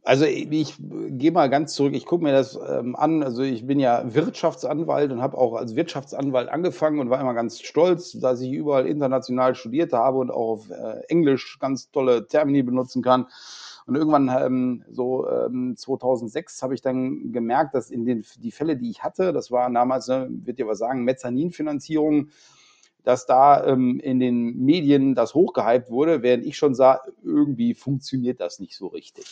Also 0.08 0.24
ich 0.24 0.74
gehe 0.80 1.34
mal 1.34 1.50
ganz 1.50 1.74
zurück, 1.74 1.94
ich 1.94 2.06
gucke 2.06 2.24
mir 2.24 2.32
das 2.32 2.56
ähm, 2.56 2.96
an. 2.96 3.24
Also 3.24 3.44
ich 3.44 3.68
bin 3.68 3.78
ja 3.78 4.04
Wirtschaftsanwalt 4.14 5.12
und 5.12 5.22
habe 5.22 5.38
auch 5.38 5.54
als 5.56 5.76
Wirtschaftsanwalt 5.76 6.48
angefangen 6.48 7.00
und 7.00 7.10
war 7.10 7.20
immer 7.20 7.34
ganz 7.34 7.60
stolz, 7.60 8.14
dass 8.14 8.40
ich 8.40 8.54
überall 8.54 8.88
international 8.88 9.54
studiert 9.54 9.92
habe 9.92 10.20
und 10.20 10.32
auch 10.32 10.54
auf 10.54 10.70
äh, 10.70 11.02
Englisch 11.10 11.60
ganz 11.60 11.92
tolle 11.92 12.26
Termini 12.26 12.64
benutzen 12.64 13.02
kann. 13.02 13.28
Und 13.88 13.96
irgendwann 13.96 14.30
ähm, 14.30 14.84
so 14.92 15.30
ähm, 15.30 15.76
2006 15.78 16.62
habe 16.62 16.76
ich 16.76 16.82
dann 16.82 17.32
gemerkt, 17.32 17.74
dass 17.74 17.90
in 17.90 18.06
den 18.06 18.26
die 18.38 18.52
Fälle, 18.52 18.76
die 18.76 18.90
ich 18.90 19.02
hatte, 19.02 19.32
das 19.32 19.50
war 19.50 19.72
damals, 19.72 20.10
ne, 20.10 20.28
wird 20.30 20.60
dir 20.60 20.68
was 20.68 20.80
sagen, 20.80 21.06
Mezzaninfinanzierung, 21.06 22.30
dass 23.04 23.26
da 23.26 23.66
ähm, 23.66 24.02
in 24.02 24.20
den 24.20 24.58
Medien 24.58 25.16
das 25.16 25.34
hochgehypt 25.34 25.90
wurde, 25.90 26.22
während 26.22 26.46
ich 26.46 26.58
schon 26.58 26.76
sah, 26.76 27.00
irgendwie 27.24 27.74
funktioniert 27.74 28.42
das 28.42 28.60
nicht 28.60 28.76
so 28.76 28.88
richtig. 28.88 29.26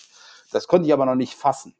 Das 0.53 0.67
konnte 0.67 0.87
ich 0.87 0.93
aber 0.93 1.05
noch 1.05 1.15
nicht 1.15 1.35
fassen. 1.35 1.75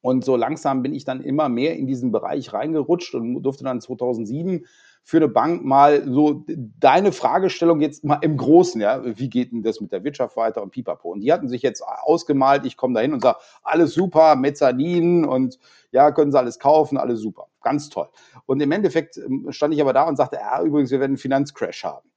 Und 0.00 0.24
so 0.24 0.36
langsam 0.36 0.82
bin 0.82 0.94
ich 0.94 1.04
dann 1.04 1.22
immer 1.22 1.50
mehr 1.50 1.76
in 1.76 1.86
diesen 1.86 2.12
Bereich 2.12 2.54
reingerutscht 2.54 3.14
und 3.14 3.42
durfte 3.42 3.64
dann 3.64 3.82
2007 3.82 4.64
für 5.06 5.18
eine 5.18 5.28
Bank 5.28 5.62
mal 5.64 6.02
so 6.08 6.44
deine 6.48 7.12
Fragestellung 7.12 7.82
jetzt 7.82 8.04
mal 8.04 8.18
im 8.22 8.38
Großen, 8.38 8.80
ja, 8.80 9.02
wie 9.04 9.28
geht 9.28 9.52
denn 9.52 9.62
das 9.62 9.82
mit 9.82 9.92
der 9.92 10.02
Wirtschaft 10.02 10.34
weiter 10.34 10.62
und 10.62 10.70
pipapo. 10.70 11.10
Und 11.10 11.20
die 11.20 11.30
hatten 11.30 11.46
sich 11.46 11.60
jetzt 11.60 11.82
ausgemalt, 11.82 12.64
ich 12.64 12.78
komme 12.78 12.94
da 12.94 13.00
hin 13.00 13.12
und 13.12 13.20
sage, 13.20 13.38
alles 13.62 13.92
super, 13.92 14.34
Mezzanin 14.34 15.26
und 15.26 15.58
ja, 15.92 16.10
können 16.10 16.32
sie 16.32 16.38
alles 16.38 16.58
kaufen, 16.58 16.96
alles 16.96 17.20
super, 17.20 17.48
ganz 17.62 17.90
toll. 17.90 18.08
Und 18.46 18.62
im 18.62 18.72
Endeffekt 18.72 19.18
ähm, 19.18 19.46
stand 19.50 19.74
ich 19.74 19.80
aber 19.82 19.92
da 19.92 20.04
und 20.04 20.16
sagte, 20.16 20.36
ja, 20.36 20.62
übrigens, 20.62 20.90
wir 20.90 21.00
werden 21.00 21.12
einen 21.12 21.18
Finanzcrash 21.18 21.84
haben. 21.84 22.08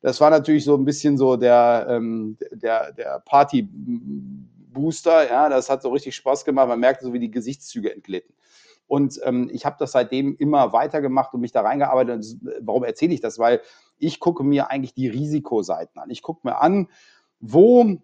Das 0.00 0.20
war 0.20 0.30
natürlich 0.30 0.64
so 0.64 0.76
ein 0.76 0.84
bisschen 0.84 1.18
so 1.18 1.36
der, 1.36 1.88
ähm, 1.90 2.38
der, 2.52 2.92
der 2.92 3.22
Party 3.24 3.68
Booster. 4.76 5.28
Ja, 5.28 5.48
das 5.48 5.68
hat 5.68 5.82
so 5.82 5.90
richtig 5.90 6.14
Spaß 6.14 6.44
gemacht. 6.44 6.68
Man 6.68 6.78
merkte 6.78 7.04
so, 7.04 7.12
wie 7.12 7.18
die 7.18 7.30
Gesichtszüge 7.30 7.92
entglitten. 7.92 8.34
Und 8.86 9.20
ähm, 9.24 9.50
ich 9.52 9.66
habe 9.66 9.76
das 9.78 9.92
seitdem 9.92 10.36
immer 10.36 10.72
weitergemacht 10.72 11.34
und 11.34 11.40
mich 11.40 11.52
da 11.52 11.62
reingearbeitet. 11.62 12.16
Und 12.16 12.40
warum 12.60 12.84
erzähle 12.84 13.14
ich 13.14 13.20
das? 13.20 13.38
Weil 13.38 13.60
ich 13.98 14.20
gucke 14.20 14.44
mir 14.44 14.70
eigentlich 14.70 14.94
die 14.94 15.08
Risikoseiten 15.08 16.00
an. 16.00 16.10
Ich 16.10 16.22
gucke 16.22 16.40
mir 16.44 16.60
an, 16.60 16.88
wo 17.40 17.98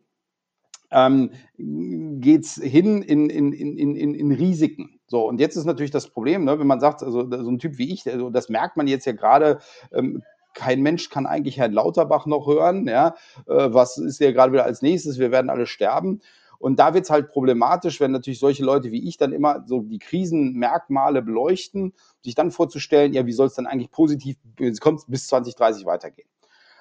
ähm, 0.91 1.31
geht 1.57 2.45
es 2.45 2.55
hin 2.55 3.03
in, 3.03 3.31
in, 3.31 3.53
in, 3.53 3.97
in, 3.97 4.15
in 4.15 4.33
Risiken. 4.33 5.01
So, 5.07 5.27
und 5.29 5.40
jetzt 5.40 5.57
ist 5.57 5.64
natürlich 5.64 5.90
das 5.90 6.09
Problem, 6.09 6.45
ne, 6.45 6.59
wenn 6.59 6.66
man 6.66 6.81
sagt, 6.81 7.03
also 7.03 7.29
so 7.31 7.51
ein 7.51 7.59
Typ 7.59 7.79
wie 7.79 7.92
ich, 7.92 8.11
also 8.11 8.31
das 8.31 8.49
merkt 8.49 8.77
man 8.77 8.87
jetzt 8.87 9.07
ja 9.07 9.12
gerade, 9.12 9.59
ähm, 9.92 10.23
kein 10.55 10.83
Mensch 10.83 11.09
kann 11.09 11.27
eigentlich 11.27 11.59
Herrn 11.59 11.73
Lauterbach 11.73 12.27
noch 12.27 12.47
hören. 12.47 12.87
Ja, 12.87 13.14
äh, 13.47 13.73
was 13.73 13.97
ist 13.97 14.18
hier 14.18 14.33
gerade 14.33 14.53
wieder 14.53 14.64
als 14.64 14.83
nächstes? 14.83 15.18
Wir 15.18 15.31
werden 15.31 15.51
alle 15.51 15.66
sterben. 15.66 16.21
Und 16.62 16.79
da 16.79 16.94
wird 16.94 17.07
es 17.07 17.11
halt 17.11 17.29
problematisch, 17.29 18.01
wenn 18.01 18.12
natürlich 18.12 18.38
solche 18.38 18.64
Leute 18.64 18.92
wie 18.92 19.09
ich 19.09 19.16
dann 19.16 19.33
immer 19.33 19.64
so 19.66 19.81
die 19.81 19.98
Krisenmerkmale 19.98 21.20
beleuchten, 21.20 21.92
sich 22.22 22.37
dann 22.37 22.53
vorzustellen, 22.53 23.12
ja, 23.12 23.27
wie 23.27 23.33
soll 23.33 23.48
es 23.48 23.55
dann 23.55 23.66
eigentlich 23.66 23.90
positiv, 23.90 24.37
kommt 24.79 25.03
bis 25.09 25.27
2030 25.27 25.87
weitergehen. 25.87 26.29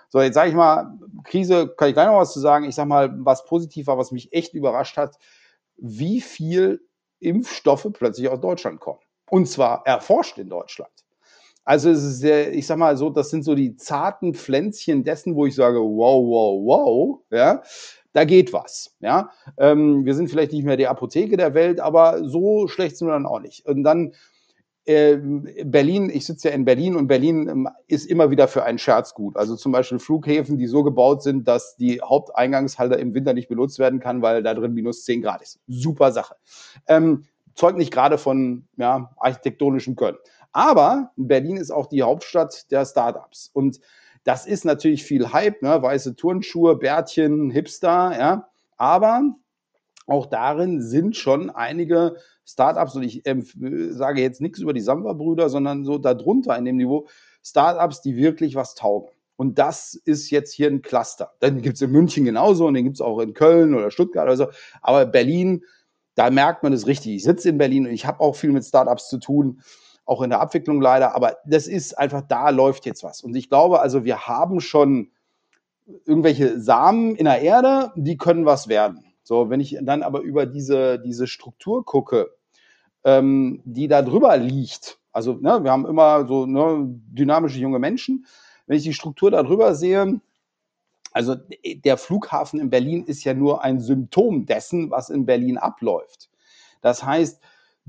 So, 0.10 0.22
jetzt 0.22 0.36
sage 0.36 0.50
ich 0.50 0.56
mal, 0.56 1.00
Krise, 1.24 1.68
kann 1.68 1.88
ich 1.88 1.96
gleich 1.96 2.06
noch 2.06 2.20
was 2.20 2.32
zu 2.32 2.40
sagen. 2.40 2.66
Ich 2.66 2.76
sage 2.76 2.90
mal, 2.90 3.12
was 3.26 3.44
positiv 3.46 3.88
war, 3.88 3.98
was 3.98 4.12
mich 4.12 4.32
echt 4.32 4.54
überrascht 4.54 4.98
hat, 4.98 5.18
wie 5.78 6.22
viel 6.22 6.82
Impfstoffe 7.20 7.88
plötzlich 7.92 8.30
aus 8.30 8.40
Deutschland 8.40 8.80
kommen. 8.80 9.00
Und 9.32 9.48
zwar 9.48 9.82
erforscht 9.88 10.38
in 10.38 10.50
Deutschland. 10.50 10.92
Also 11.64 11.90
es 11.90 12.04
ist 12.04 12.20
sehr, 12.20 12.54
ich 12.54 12.68
sag 12.68 12.78
mal 12.78 12.98
so, 12.98 13.10
das 13.10 13.32
sind 13.32 13.44
so 13.44 13.56
die 13.56 13.76
zarten 13.78 14.36
Pflänzchen 14.36 15.04
dessen, 15.04 15.36
wo 15.36 15.48
ich 15.48 15.56
sage, 15.56 15.80
wow, 15.80 16.24
wow, 16.24 16.62
wow, 16.66 17.20
ja 17.32 17.64
da 18.14 18.26
geht 18.26 18.54
was. 18.54 18.96
Ja, 19.00 19.32
ähm, 19.58 20.06
wir 20.06 20.16
sind 20.16 20.30
vielleicht 20.30 20.52
nicht 20.52 20.66
mehr 20.66 20.78
die 20.78 20.88
Apotheke 20.88 21.38
der 21.38 21.54
Welt, 21.54 21.80
aber 21.80 22.28
so 22.28 22.68
schlecht 22.68 22.98
sind 22.98 23.08
wir 23.08 23.14
dann 23.14 23.26
auch 23.26 23.40
nicht. 23.40 23.66
Und 23.66 23.84
dann 23.84 24.14
äh, 24.86 25.18
Berlin, 25.64 26.10
ich 26.12 26.26
sitze 26.26 26.50
ja 26.50 26.56
in 26.56 26.66
Berlin 26.66 26.96
und 26.96 27.08
Berlin 27.08 27.48
ähm, 27.48 27.70
ist 27.88 28.06
immer 28.06 28.32
wieder 28.32 28.48
für 28.48 28.64
einen 28.64 28.80
Scherz 28.80 29.14
gut. 29.14 29.38
Also 29.38 29.56
zum 29.56 29.72
Beispiel 29.72 30.00
Flughäfen, 30.00 30.58
die 30.58 30.68
so 30.68 30.84
gebaut 30.84 31.22
sind, 31.22 31.48
dass 31.48 31.76
die 31.78 32.02
Haupteingangshalle 32.02 32.96
im 32.96 33.14
Winter 33.14 33.34
nicht 33.34 33.48
benutzt 33.48 33.78
werden 33.80 34.00
kann, 34.00 34.22
weil 34.22 34.42
da 34.42 34.54
drin 34.54 34.74
minus 34.74 35.06
10 35.06 35.22
Grad 35.22 35.42
ist. 35.42 35.60
Super 35.68 36.12
Sache. 36.12 36.36
Ähm, 36.88 37.26
zeugt 37.54 37.78
nicht 37.78 37.94
gerade 37.94 38.18
von 38.18 38.66
ja, 38.78 39.12
architektonischem 39.18 39.96
Können. 39.96 40.18
Aber 40.52 41.12
Berlin 41.16 41.58
ist 41.58 41.72
auch 41.72 41.86
die 41.86 42.02
Hauptstadt 42.02 42.72
der 42.72 42.86
Startups. 42.86 43.52
Und 43.54 43.80
das 44.24 44.46
ist 44.46 44.66
natürlich 44.66 45.04
viel 45.04 45.32
Hype, 45.32 45.62
ne? 45.62 45.82
weiße 45.82 46.16
Turnschuhe, 46.16 46.78
Bärtchen, 46.78 47.50
Hipster, 47.52 48.18
ja. 48.18 48.48
Aber 48.78 49.36
auch 50.08 50.26
darin 50.26 50.82
sind 50.82 51.16
schon 51.16 51.50
einige 51.50 52.16
Startups, 52.46 52.96
und 52.96 53.04
ich 53.04 53.26
äh, 53.26 53.42
sage 53.92 54.22
jetzt 54.22 54.42
nichts 54.42 54.60
über 54.60 54.74
die 54.74 54.82
Samba-Brüder, 54.82 55.50
sondern 55.50 55.86
so 55.86 55.98
darunter 55.98 56.58
in 56.58 56.66
dem 56.66 56.78
Niveau, 56.78 57.08
Startups, 57.44 58.02
die 58.02 58.16
wirklich 58.16 58.56
was 58.56 58.76
taugen. 58.76 59.10
Und 59.36 59.58
das 59.58 59.96
ist 59.96 60.30
jetzt 60.30 60.54
hier 60.54 60.68
ein 60.68 60.82
Cluster. 60.82 61.32
Dann 61.40 61.62
gibt 61.62 61.76
es 61.76 61.82
in 61.82 61.92
München 61.92 62.26
genauso 62.26 62.68
und 62.68 62.76
den 62.76 62.84
gibt 62.84 62.98
es 62.98 63.02
auch 63.02 63.20
in 63.20 63.34
Köln 63.34 63.74
oder 63.74 63.90
Stuttgart 63.90 64.26
oder 64.26 64.38
so. 64.38 64.48
Aber 64.82 65.06
Berlin, 65.06 65.64
da 66.14 66.30
merkt 66.30 66.62
man 66.62 66.74
es 66.74 66.86
richtig. 66.86 67.16
Ich 67.16 67.24
sitze 67.24 67.50
in 67.50 67.58
Berlin 67.58 67.88
und 67.88 67.92
ich 67.92 68.06
habe 68.06 68.20
auch 68.20 68.36
viel 68.36 68.52
mit 68.52 68.66
Startups 68.66 69.10
zu 69.10 69.18
tun 69.18 69.62
auch 70.06 70.22
in 70.22 70.30
der 70.30 70.42
Abwicklung 70.42 70.82
leider. 70.82 71.16
Aber 71.16 71.38
das 71.46 71.68
ist 71.68 71.98
einfach, 71.98 72.22
da 72.22 72.50
läuft 72.50 72.86
jetzt 72.86 73.04
was. 73.04 73.22
Und 73.22 73.36
ich 73.36 73.50
glaube, 73.50 73.82
also 73.82 74.04
wir 74.04 74.28
haben 74.28 74.62
schon 74.62 75.12
irgendwelche 76.06 76.60
Samen 76.60 77.16
in 77.16 77.26
der 77.26 77.42
Erde, 77.42 77.92
die 77.96 78.18
können 78.18 78.46
was 78.46 78.68
werden. 78.68 79.06
So, 79.24 79.50
wenn 79.50 79.60
ich 79.60 79.78
dann 79.82 80.04
aber 80.04 80.22
über 80.22 80.46
diese, 80.46 81.00
diese 81.00 81.28
Struktur 81.28 81.86
gucke, 81.86 82.32
ähm, 83.04 83.62
die 83.66 83.88
da 83.88 84.02
drüber 84.02 84.36
liegt, 84.38 85.00
also 85.12 85.34
ne, 85.34 85.64
wir 85.64 85.72
haben 85.72 85.86
immer 85.86 86.28
so 86.28 86.46
ne, 86.46 86.86
dynamische 86.88 87.60
junge 87.60 87.80
Menschen, 87.80 88.26
wenn 88.68 88.78
ich 88.78 88.84
die 88.84 88.94
Struktur 88.94 89.32
da 89.32 89.44
drüber 89.44 89.76
sehe, 89.76 90.20
also 91.12 91.36
der 91.64 91.98
Flughafen 91.98 92.60
in 92.60 92.70
Berlin 92.70 93.04
ist 93.04 93.24
ja 93.24 93.34
nur 93.34 93.64
ein 93.64 93.80
Symptom 93.80 94.46
dessen, 94.46 94.92
was 94.92 95.10
in 95.10 95.26
Berlin 95.26 95.58
abläuft. 95.58 96.30
Das 96.82 97.04
heißt, 97.04 97.42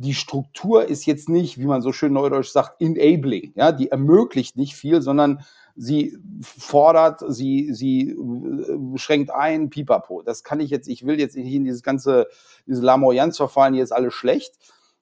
die 0.03 0.15
Struktur 0.15 0.89
ist 0.89 1.07
jetzt 1.07 1.29
nicht, 1.29 1.59
wie 1.59 1.67
man 1.67 1.81
so 1.81 1.93
schön 1.93 2.13
neudeutsch 2.13 2.51
sagt, 2.51 2.81
enabling. 2.81 3.53
Ja, 3.55 3.73
die 3.73 3.91
ermöglicht 3.91 4.57
nicht 4.57 4.75
viel, 4.75 5.01
sondern 5.01 5.45
sie 5.77 6.19
fordert, 6.43 7.23
sie, 7.29 7.73
sie 7.73 8.11
äh, 8.11 8.99
schränkt 8.99 9.31
ein, 9.31 9.71
pipapo. 9.71 10.23
Das 10.23 10.43
kann 10.43 10.61
ich 10.61 10.71
jetzt, 10.71 10.89
ich 10.89 11.07
will 11.07 11.21
jetzt 11.21 11.37
nicht 11.37 11.53
in 11.53 11.65
dieses 11.65 11.83
ganze, 11.83 12.27
diese 12.67 12.83
Lamoyanz 12.83 13.37
verfallen, 13.37 13.75
hier 13.75 13.85
ist 13.85 13.93
alles 13.93 14.13
schlecht. 14.13 14.55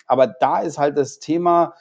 Aber 0.06 0.26
da 0.26 0.60
ist 0.60 0.78
halt 0.78 0.98
das 0.98 1.18
Thema, 1.18 1.74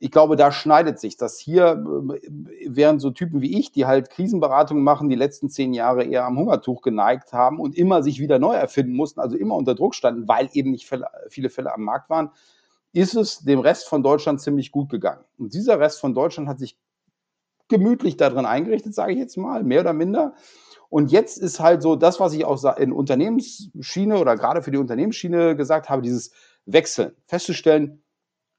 ich 0.00 0.10
glaube, 0.12 0.36
da 0.36 0.52
schneidet 0.52 1.00
sich 1.00 1.16
das 1.16 1.38
hier, 1.38 1.84
äh, 2.22 2.28
während 2.66 3.00
so 3.00 3.10
Typen 3.10 3.40
wie 3.40 3.58
ich, 3.58 3.72
die 3.72 3.86
halt 3.86 4.10
Krisenberatungen 4.10 4.82
machen, 4.82 5.08
die 5.08 5.16
letzten 5.16 5.50
zehn 5.50 5.72
Jahre 5.74 6.04
eher 6.04 6.24
am 6.24 6.38
Hungertuch 6.38 6.82
geneigt 6.82 7.32
haben 7.32 7.58
und 7.58 7.76
immer 7.76 8.02
sich 8.02 8.20
wieder 8.20 8.38
neu 8.38 8.54
erfinden 8.54 8.94
mussten, 8.94 9.20
also 9.20 9.36
immer 9.36 9.56
unter 9.56 9.74
Druck 9.74 9.94
standen, 9.94 10.28
weil 10.28 10.48
eben 10.52 10.70
nicht 10.70 10.88
viele 11.28 11.50
Fälle 11.50 11.74
am 11.74 11.82
Markt 11.82 12.10
waren, 12.10 12.30
ist 12.92 13.14
es 13.14 13.40
dem 13.40 13.58
Rest 13.58 13.88
von 13.88 14.02
Deutschland 14.02 14.40
ziemlich 14.40 14.70
gut 14.72 14.88
gegangen. 14.88 15.24
Und 15.36 15.54
dieser 15.54 15.80
Rest 15.80 16.00
von 16.00 16.14
Deutschland 16.14 16.48
hat 16.48 16.58
sich 16.58 16.78
gemütlich 17.68 18.16
darin 18.16 18.46
eingerichtet, 18.46 18.94
sage 18.94 19.12
ich 19.12 19.18
jetzt 19.18 19.36
mal, 19.36 19.62
mehr 19.62 19.80
oder 19.82 19.92
minder. 19.92 20.34
Und 20.88 21.12
jetzt 21.12 21.36
ist 21.36 21.60
halt 21.60 21.82
so 21.82 21.96
das, 21.96 22.18
was 22.18 22.32
ich 22.32 22.46
auch 22.46 22.64
in 22.78 22.92
Unternehmensschiene 22.92 24.18
oder 24.18 24.36
gerade 24.36 24.62
für 24.62 24.70
die 24.70 24.78
Unternehmensschiene 24.78 25.54
gesagt 25.54 25.90
habe, 25.90 26.00
dieses 26.00 26.32
Wechseln, 26.64 27.12
festzustellen, 27.26 28.02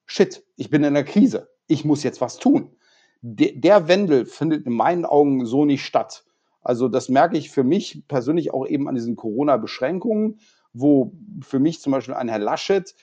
shit, 0.09 0.43
ich 0.55 0.69
bin 0.69 0.83
in 0.83 0.87
einer 0.87 1.03
Krise, 1.03 1.49
ich 1.67 1.85
muss 1.85 2.03
jetzt 2.03 2.21
was 2.21 2.37
tun. 2.37 2.75
De 3.21 3.57
der 3.57 3.87
Wendel 3.87 4.25
findet 4.25 4.65
in 4.65 4.73
meinen 4.73 5.05
Augen 5.05 5.45
so 5.45 5.65
nicht 5.65 5.85
statt. 5.85 6.25
Also 6.61 6.87
das 6.87 7.09
merke 7.09 7.37
ich 7.37 7.49
für 7.49 7.63
mich 7.63 8.03
persönlich 8.07 8.53
auch 8.53 8.65
eben 8.67 8.87
an 8.87 8.95
diesen 8.95 9.15
Corona-Beschränkungen, 9.15 10.39
wo 10.73 11.13
für 11.41 11.59
mich 11.59 11.81
zum 11.81 11.91
Beispiel 11.91 12.13
ein 12.13 12.29
Herr 12.29 12.39
Laschet 12.39 12.95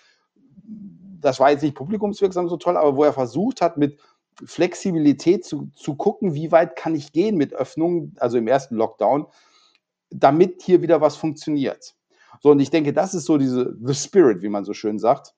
das 1.21 1.41
war 1.41 1.51
jetzt 1.51 1.63
nicht 1.63 1.75
publikumswirksam 1.75 2.49
so 2.49 2.57
toll, 2.57 2.77
aber 2.77 2.97
wo 2.97 3.05
er 3.05 3.13
versucht 3.13 3.61
hat, 3.61 3.77
mit 3.77 3.99
Flexibilität 4.45 5.45
zu, 5.45 5.71
zu 5.75 5.95
gucken, 5.97 6.35
wie 6.35 6.53
weit 6.53 6.77
kann 6.77 6.95
ich 6.95 7.13
gehen 7.13 7.37
mit 7.37 7.55
Öffnungen, 7.55 8.15
also 8.19 8.39
im 8.39 8.47
ersten 8.47 8.77
Lockdown, 8.77 9.27
damit 10.11 10.63
hier 10.63 10.83
wieder 10.83 11.01
was 11.01 11.17
funktioniert. 11.17 11.95
So, 12.43 12.51
und 12.51 12.61
ich 12.61 12.71
denke, 12.71 12.93
das 12.93 13.15
ist 13.15 13.25
so 13.25 13.39
diese, 13.39 13.77
the 13.83 13.95
spirit, 13.95 14.43
wie 14.43 14.49
man 14.49 14.65
so 14.65 14.75
schön 14.75 14.99
sagt, 14.99 15.35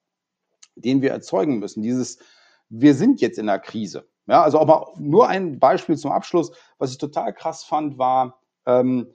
den 0.81 1.03
wir 1.03 1.11
erzeugen 1.11 1.59
müssen. 1.59 1.83
Dieses, 1.83 2.19
wir 2.69 2.95
sind 2.95 3.21
jetzt 3.21 3.39
in 3.39 3.49
einer 3.49 3.59
Krise. 3.59 4.09
Ja, 4.27 4.43
also 4.43 4.59
auch 4.59 4.67
mal 4.67 4.87
nur 4.99 5.29
ein 5.29 5.59
Beispiel 5.59 5.97
zum 5.97 6.13
Abschluss, 6.13 6.53
was 6.79 6.93
ich 6.93 6.99
total 6.99 7.33
krass 7.33 7.65
fand, 7.65 7.99
war 7.99 8.41
ähm, 8.67 9.09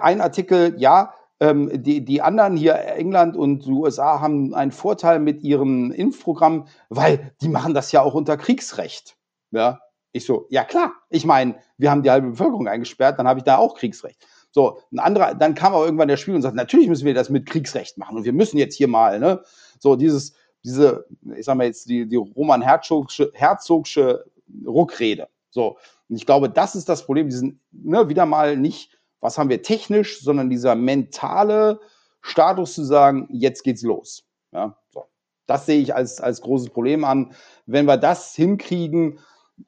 ein 0.00 0.20
Artikel, 0.20 0.74
ja, 0.78 1.14
ähm, 1.40 1.70
die, 1.82 2.04
die 2.04 2.22
anderen 2.22 2.56
hier, 2.56 2.74
England 2.74 3.36
und 3.36 3.64
die 3.64 3.70
USA, 3.70 4.20
haben 4.20 4.54
einen 4.54 4.72
Vorteil 4.72 5.18
mit 5.20 5.42
ihrem 5.42 5.90
Impfprogramm, 5.90 6.66
weil 6.88 7.32
die 7.40 7.48
machen 7.48 7.74
das 7.74 7.92
ja 7.92 8.02
auch 8.02 8.14
unter 8.14 8.36
Kriegsrecht. 8.36 9.16
Ja, 9.50 9.80
ich 10.12 10.24
so, 10.24 10.46
ja 10.50 10.64
klar. 10.64 10.92
Ich 11.10 11.24
meine, 11.24 11.56
wir 11.78 11.90
haben 11.90 12.02
die 12.02 12.10
halbe 12.10 12.30
Bevölkerung 12.30 12.68
eingesperrt, 12.68 13.18
dann 13.18 13.28
habe 13.28 13.40
ich 13.40 13.44
da 13.44 13.56
auch 13.56 13.74
Kriegsrecht. 13.74 14.26
So, 14.50 14.80
ein 14.90 14.98
anderer, 14.98 15.34
dann 15.34 15.54
kam 15.54 15.74
aber 15.74 15.84
irgendwann 15.84 16.08
der 16.08 16.16
Spiel 16.16 16.34
und 16.34 16.42
sagt, 16.42 16.56
natürlich 16.56 16.88
müssen 16.88 17.04
wir 17.04 17.12
das 17.12 17.28
mit 17.28 17.44
Kriegsrecht 17.44 17.98
machen 17.98 18.16
und 18.16 18.24
wir 18.24 18.32
müssen 18.32 18.56
jetzt 18.56 18.74
hier 18.74 18.88
mal, 18.88 19.18
ne, 19.18 19.42
so 19.78 19.96
dieses, 19.96 20.34
diese, 20.66 21.06
ich 21.36 21.46
sag 21.46 21.56
mal 21.56 21.66
jetzt 21.66 21.88
die, 21.88 22.06
die 22.06 22.16
Roman 22.16 22.60
Herzogsche, 22.60 23.30
Herzogsche 23.34 24.24
Ruckrede. 24.66 25.28
So, 25.50 25.78
und 26.08 26.16
ich 26.16 26.26
glaube, 26.26 26.50
das 26.50 26.74
ist 26.74 26.88
das 26.88 27.06
Problem, 27.06 27.28
diesen, 27.28 27.60
ne, 27.70 28.08
wieder 28.08 28.26
mal 28.26 28.56
nicht 28.56 28.96
was 29.20 29.38
haben 29.38 29.50
wir 29.50 29.62
technisch, 29.62 30.20
sondern 30.20 30.50
dieser 30.50 30.74
mentale 30.74 31.80
Status 32.20 32.74
zu 32.74 32.84
sagen, 32.84 33.28
jetzt 33.30 33.62
geht's 33.64 33.82
los. 33.82 34.24
Ja, 34.52 34.76
so. 34.90 35.06
Das 35.46 35.66
sehe 35.66 35.80
ich 35.80 35.94
als, 35.94 36.20
als 36.20 36.40
großes 36.40 36.70
Problem 36.70 37.04
an. 37.04 37.32
Wenn 37.66 37.86
wir 37.86 37.96
das 37.96 38.34
hinkriegen, 38.34 39.18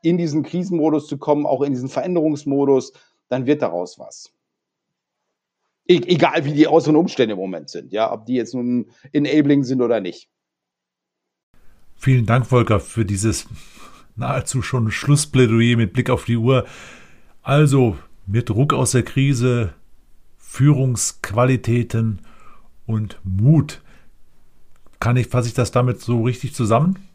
in 0.03 0.19
diesen 0.19 0.43
Krisenmodus 0.43 1.07
zu 1.07 1.19
kommen, 1.19 1.47
auch 1.47 1.63
in 1.63 1.73
diesen 1.73 1.89
Veränderungsmodus, 1.89 2.93
dann 3.29 3.47
wird 3.47 3.63
daraus 3.63 3.99
was. 3.99 4.31
E 5.89 5.97
egal 6.07 6.45
wie 6.45 6.53
die 6.53 6.69
äußeren 6.69 6.97
Umstände 6.97 7.33
im 7.33 7.39
Moment 7.39 7.71
sind, 7.71 7.93
ja, 7.93 8.13
ob 8.13 8.27
die 8.27 8.35
jetzt 8.35 8.55
nun 8.55 8.91
enabling 9.13 9.65
sind 9.65 9.81
oder 9.81 10.01
nicht. 10.01 10.31
Vielen 12.01 12.27
Dank, 12.27 12.47
Volker, 12.47 12.79
für 12.79 13.05
dieses 13.05 13.49
nahezu 14.15 14.63
schon 14.63 14.93
Schlussplädoyer 14.93 15.77
mit 15.77 15.93
Blick 15.93 16.11
auf 16.11 16.25
die 16.25 16.37
Uhr. 16.37 16.65
Also, 17.43 17.99
mit 18.25 18.49
Druck 18.49 18.73
aus 18.73 18.93
der 18.93 19.03
Krise, 19.03 19.75
Führungsqualitäten 20.37 22.21
und 22.87 23.19
Mut. 23.25 23.83
Kann 25.01 25.17
ich, 25.17 25.27
fasse 25.27 25.49
ich 25.49 25.55
das 25.55 25.73
damit 25.73 26.01
so 26.01 26.23
richtig 26.23 26.55
zusammen? 26.55 27.08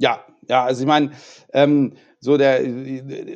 Ja, 0.00 0.24
ja, 0.48 0.64
also 0.64 0.80
ich 0.80 0.86
meine, 0.88 1.10
ähm, 1.52 1.92
so 2.20 2.38
der, 2.38 2.60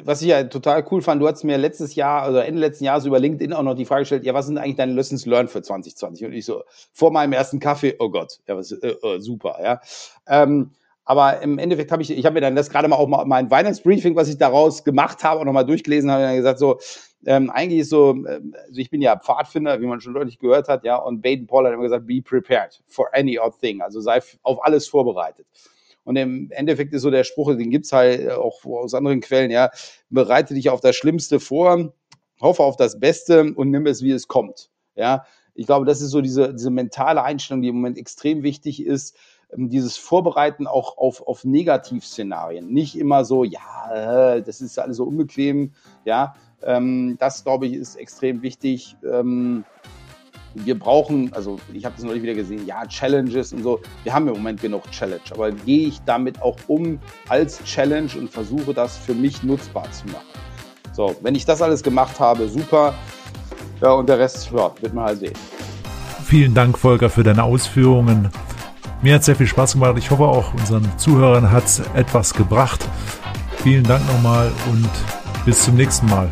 was 0.07 0.23
ich 0.23 0.29
ja 0.29 0.45
total 0.45 0.83
cool 0.91 1.03
fand, 1.03 1.21
du 1.21 1.29
hast 1.29 1.45
mir 1.45 1.59
letztes 1.59 1.95
Jahr, 1.95 2.23
also 2.23 2.39
Ende 2.39 2.59
letzten 2.61 2.85
Jahres 2.85 3.05
über 3.05 3.19
LinkedIn 3.19 3.53
auch 3.53 3.63
noch 3.63 3.75
die 3.75 3.85
Frage 3.85 4.03
gestellt, 4.03 4.25
ja, 4.25 4.33
was 4.33 4.47
sind 4.47 4.57
eigentlich 4.57 4.77
deine 4.77 4.95
Lessons 4.95 5.27
learned 5.27 5.51
für 5.51 5.61
2020? 5.61 6.25
Und 6.25 6.33
ich 6.33 6.47
so, 6.47 6.63
vor 6.95 7.11
meinem 7.13 7.35
ersten 7.35 7.61
Kaffee, 7.61 7.97
oh 7.99 8.09
Gott, 8.09 8.39
ja, 8.49 8.57
was, 8.57 8.73
äh, 8.73 8.89
äh, 8.89 9.21
super, 9.21 9.59
ja. 9.63 9.81
Ähm, 10.27 10.71
aber 11.05 11.43
im 11.43 11.59
Endeffekt 11.59 11.93
habe 11.93 12.01
ich, 12.01 12.11
ich 12.11 12.25
habe 12.25 12.33
mir 12.33 12.41
dann 12.41 12.57
das 12.57 12.71
gerade 12.71 12.89
mal 12.89 12.97
auch 12.97 13.09
mal 13.09 13.27
mein 13.27 13.51
Weihnachtsbriefing, 13.51 14.17
was 14.17 14.29
ich 14.29 14.39
daraus 14.39 14.85
gemacht 14.85 15.23
habe, 15.23 15.41
auch 15.41 15.45
nochmal 15.45 15.67
durchgelesen, 15.67 16.11
habe 16.11 16.23
dann 16.23 16.37
gesagt, 16.37 16.59
so, 16.59 16.79
ähm, 17.27 17.51
eigentlich 17.51 17.81
ist 17.81 17.91
so, 17.91 18.11
ähm, 18.13 18.55
also 18.67 18.81
ich 18.81 18.89
bin 18.89 19.03
ja 19.03 19.19
Pfadfinder, 19.19 19.83
wie 19.83 19.87
man 19.87 20.01
schon 20.01 20.15
deutlich 20.15 20.39
gehört 20.39 20.69
hat, 20.69 20.83
ja, 20.85 20.97
und 20.97 21.21
Baden 21.21 21.47
Paul 21.47 21.67
hat 21.67 21.75
immer 21.75 21.83
gesagt, 21.83 22.07
be 22.07 22.23
prepared 22.23 22.83
for 22.89 23.09
any 23.15 23.39
odd 23.39 23.53
thing, 23.61 23.83
also 23.83 24.01
sei 24.01 24.21
auf 24.43 24.65
alles 24.65 24.89
vorbereitet. 24.89 25.47
Und 26.05 26.17
im 26.17 26.51
Endeffekt 26.51 26.93
ist 26.93 27.03
so 27.03 27.11
der 27.11 27.25
Spruch, 27.25 27.55
den 27.57 27.71
gibt's 27.71 27.93
halt 27.93 28.31
auch 28.31 28.65
aus 28.65 28.95
anderen 28.95 29.21
Quellen, 29.21 29.51
ja, 29.51 29.71
bereite 30.11 30.55
dich 30.55 30.71
auf 30.71 30.81
das 30.81 30.97
Schlimmste 30.97 31.41
vor, 31.41 31.93
hoffe 32.41 32.63
auf 32.63 32.77
das 32.77 33.01
Beste 33.01 33.55
und 33.55 33.71
nimm 33.71 33.87
es, 33.87 34.03
wie 34.03 34.11
es 34.13 34.29
kommt. 34.29 34.71
Ja, 34.97 35.25
ich 35.55 35.67
glaube, 35.67 35.87
das 35.87 36.01
ist 36.01 36.11
so 36.11 36.21
diese, 36.21 36.53
diese 36.53 36.71
mentale 36.71 37.23
Einstellung, 37.23 37.63
die 37.63 37.69
im 37.69 37.77
Moment 37.77 37.99
extrem 37.99 38.43
wichtig 38.43 38.85
ist, 38.85 39.17
ähm, 39.53 39.71
dieses 39.71 39.97
Vorbereiten 39.97 40.67
auch 40.67 40.99
auf, 40.99 41.27
auf 41.27 41.45
Negativszenarien. 41.45 42.73
Nicht 42.73 42.99
immer 42.99 43.25
so, 43.25 43.45
ja, 43.45 44.35
äh, 44.35 44.43
das 44.43 44.61
ist 44.61 44.79
alles 44.79 44.99
so 44.99 45.05
unbequem, 45.05 45.73
ja. 46.05 46.35
Ähm, 46.63 47.17
das, 47.19 47.45
glaube 47.45 47.67
ich, 47.67 47.75
ist 47.75 47.97
extrem 47.97 48.43
wichtig. 48.43 48.97
Wir 50.55 50.79
brauchen, 50.79 51.33
also 51.33 51.59
ich 51.73 51.85
habe 51.85 51.97
das 51.97 52.05
neulich 52.05 52.23
wieder 52.23 52.35
gesehen, 52.35 52.67
ja, 52.67 52.87
Challenges 52.87 53.53
und 53.53 53.63
so. 53.63 53.81
Wir 54.05 54.15
haben 54.15 54.29
im 54.29 54.35
Moment 54.35 54.61
genug 54.61 54.89
Challenge, 54.91 55.21
aber 55.33 55.51
gehe 55.51 55.89
ich 55.89 56.01
damit 56.07 56.41
auch 56.41 56.57
um 56.69 56.99
als 57.29 57.63
Challenge 57.65 58.11
und 58.19 58.31
versuche 58.31 58.73
das 58.73 58.97
für 58.97 59.15
mich 59.15 59.43
nutzbar 59.43 59.91
zu 59.91 60.07
machen. 60.07 60.27
So, 60.93 61.17
wenn 61.23 61.35
ich 61.35 61.45
das 61.45 61.61
alles 61.61 61.83
gemacht 61.83 62.21
habe, 62.21 62.49
super. 62.49 62.95
Ja, 63.81 63.93
und 63.93 64.09
der 64.09 64.19
Rest, 64.19 64.51
ja, 64.57 64.71
wird 64.81 64.95
man 64.95 65.07
halt 65.07 65.19
sehen. 65.19 65.35
Vielen 66.25 66.55
Dank, 66.55 66.79
Volker, 66.79 67.11
für 67.11 67.25
deine 67.25 67.43
Ausführungen. 67.43 68.31
Mir 69.03 69.17
hat 69.17 69.25
sehr 69.25 69.37
viel 69.37 69.47
Spaß 69.47 69.75
gemacht. 69.75 69.97
Ich 69.99 70.11
hoffe 70.11 70.25
auch 70.25 70.55
unseren 70.55 70.91
Zuhörern 70.97 71.51
hat 71.51 71.65
es 71.65 71.83
etwas 71.95 72.33
gebracht. 72.33 72.87
Vielen 73.63 73.85
Dank 73.85 74.07
nochmal 74.07 74.51
und 74.71 74.89
bis 75.45 75.65
zum 75.65 75.75
nächsten 75.75 76.07
Mal. 76.07 76.31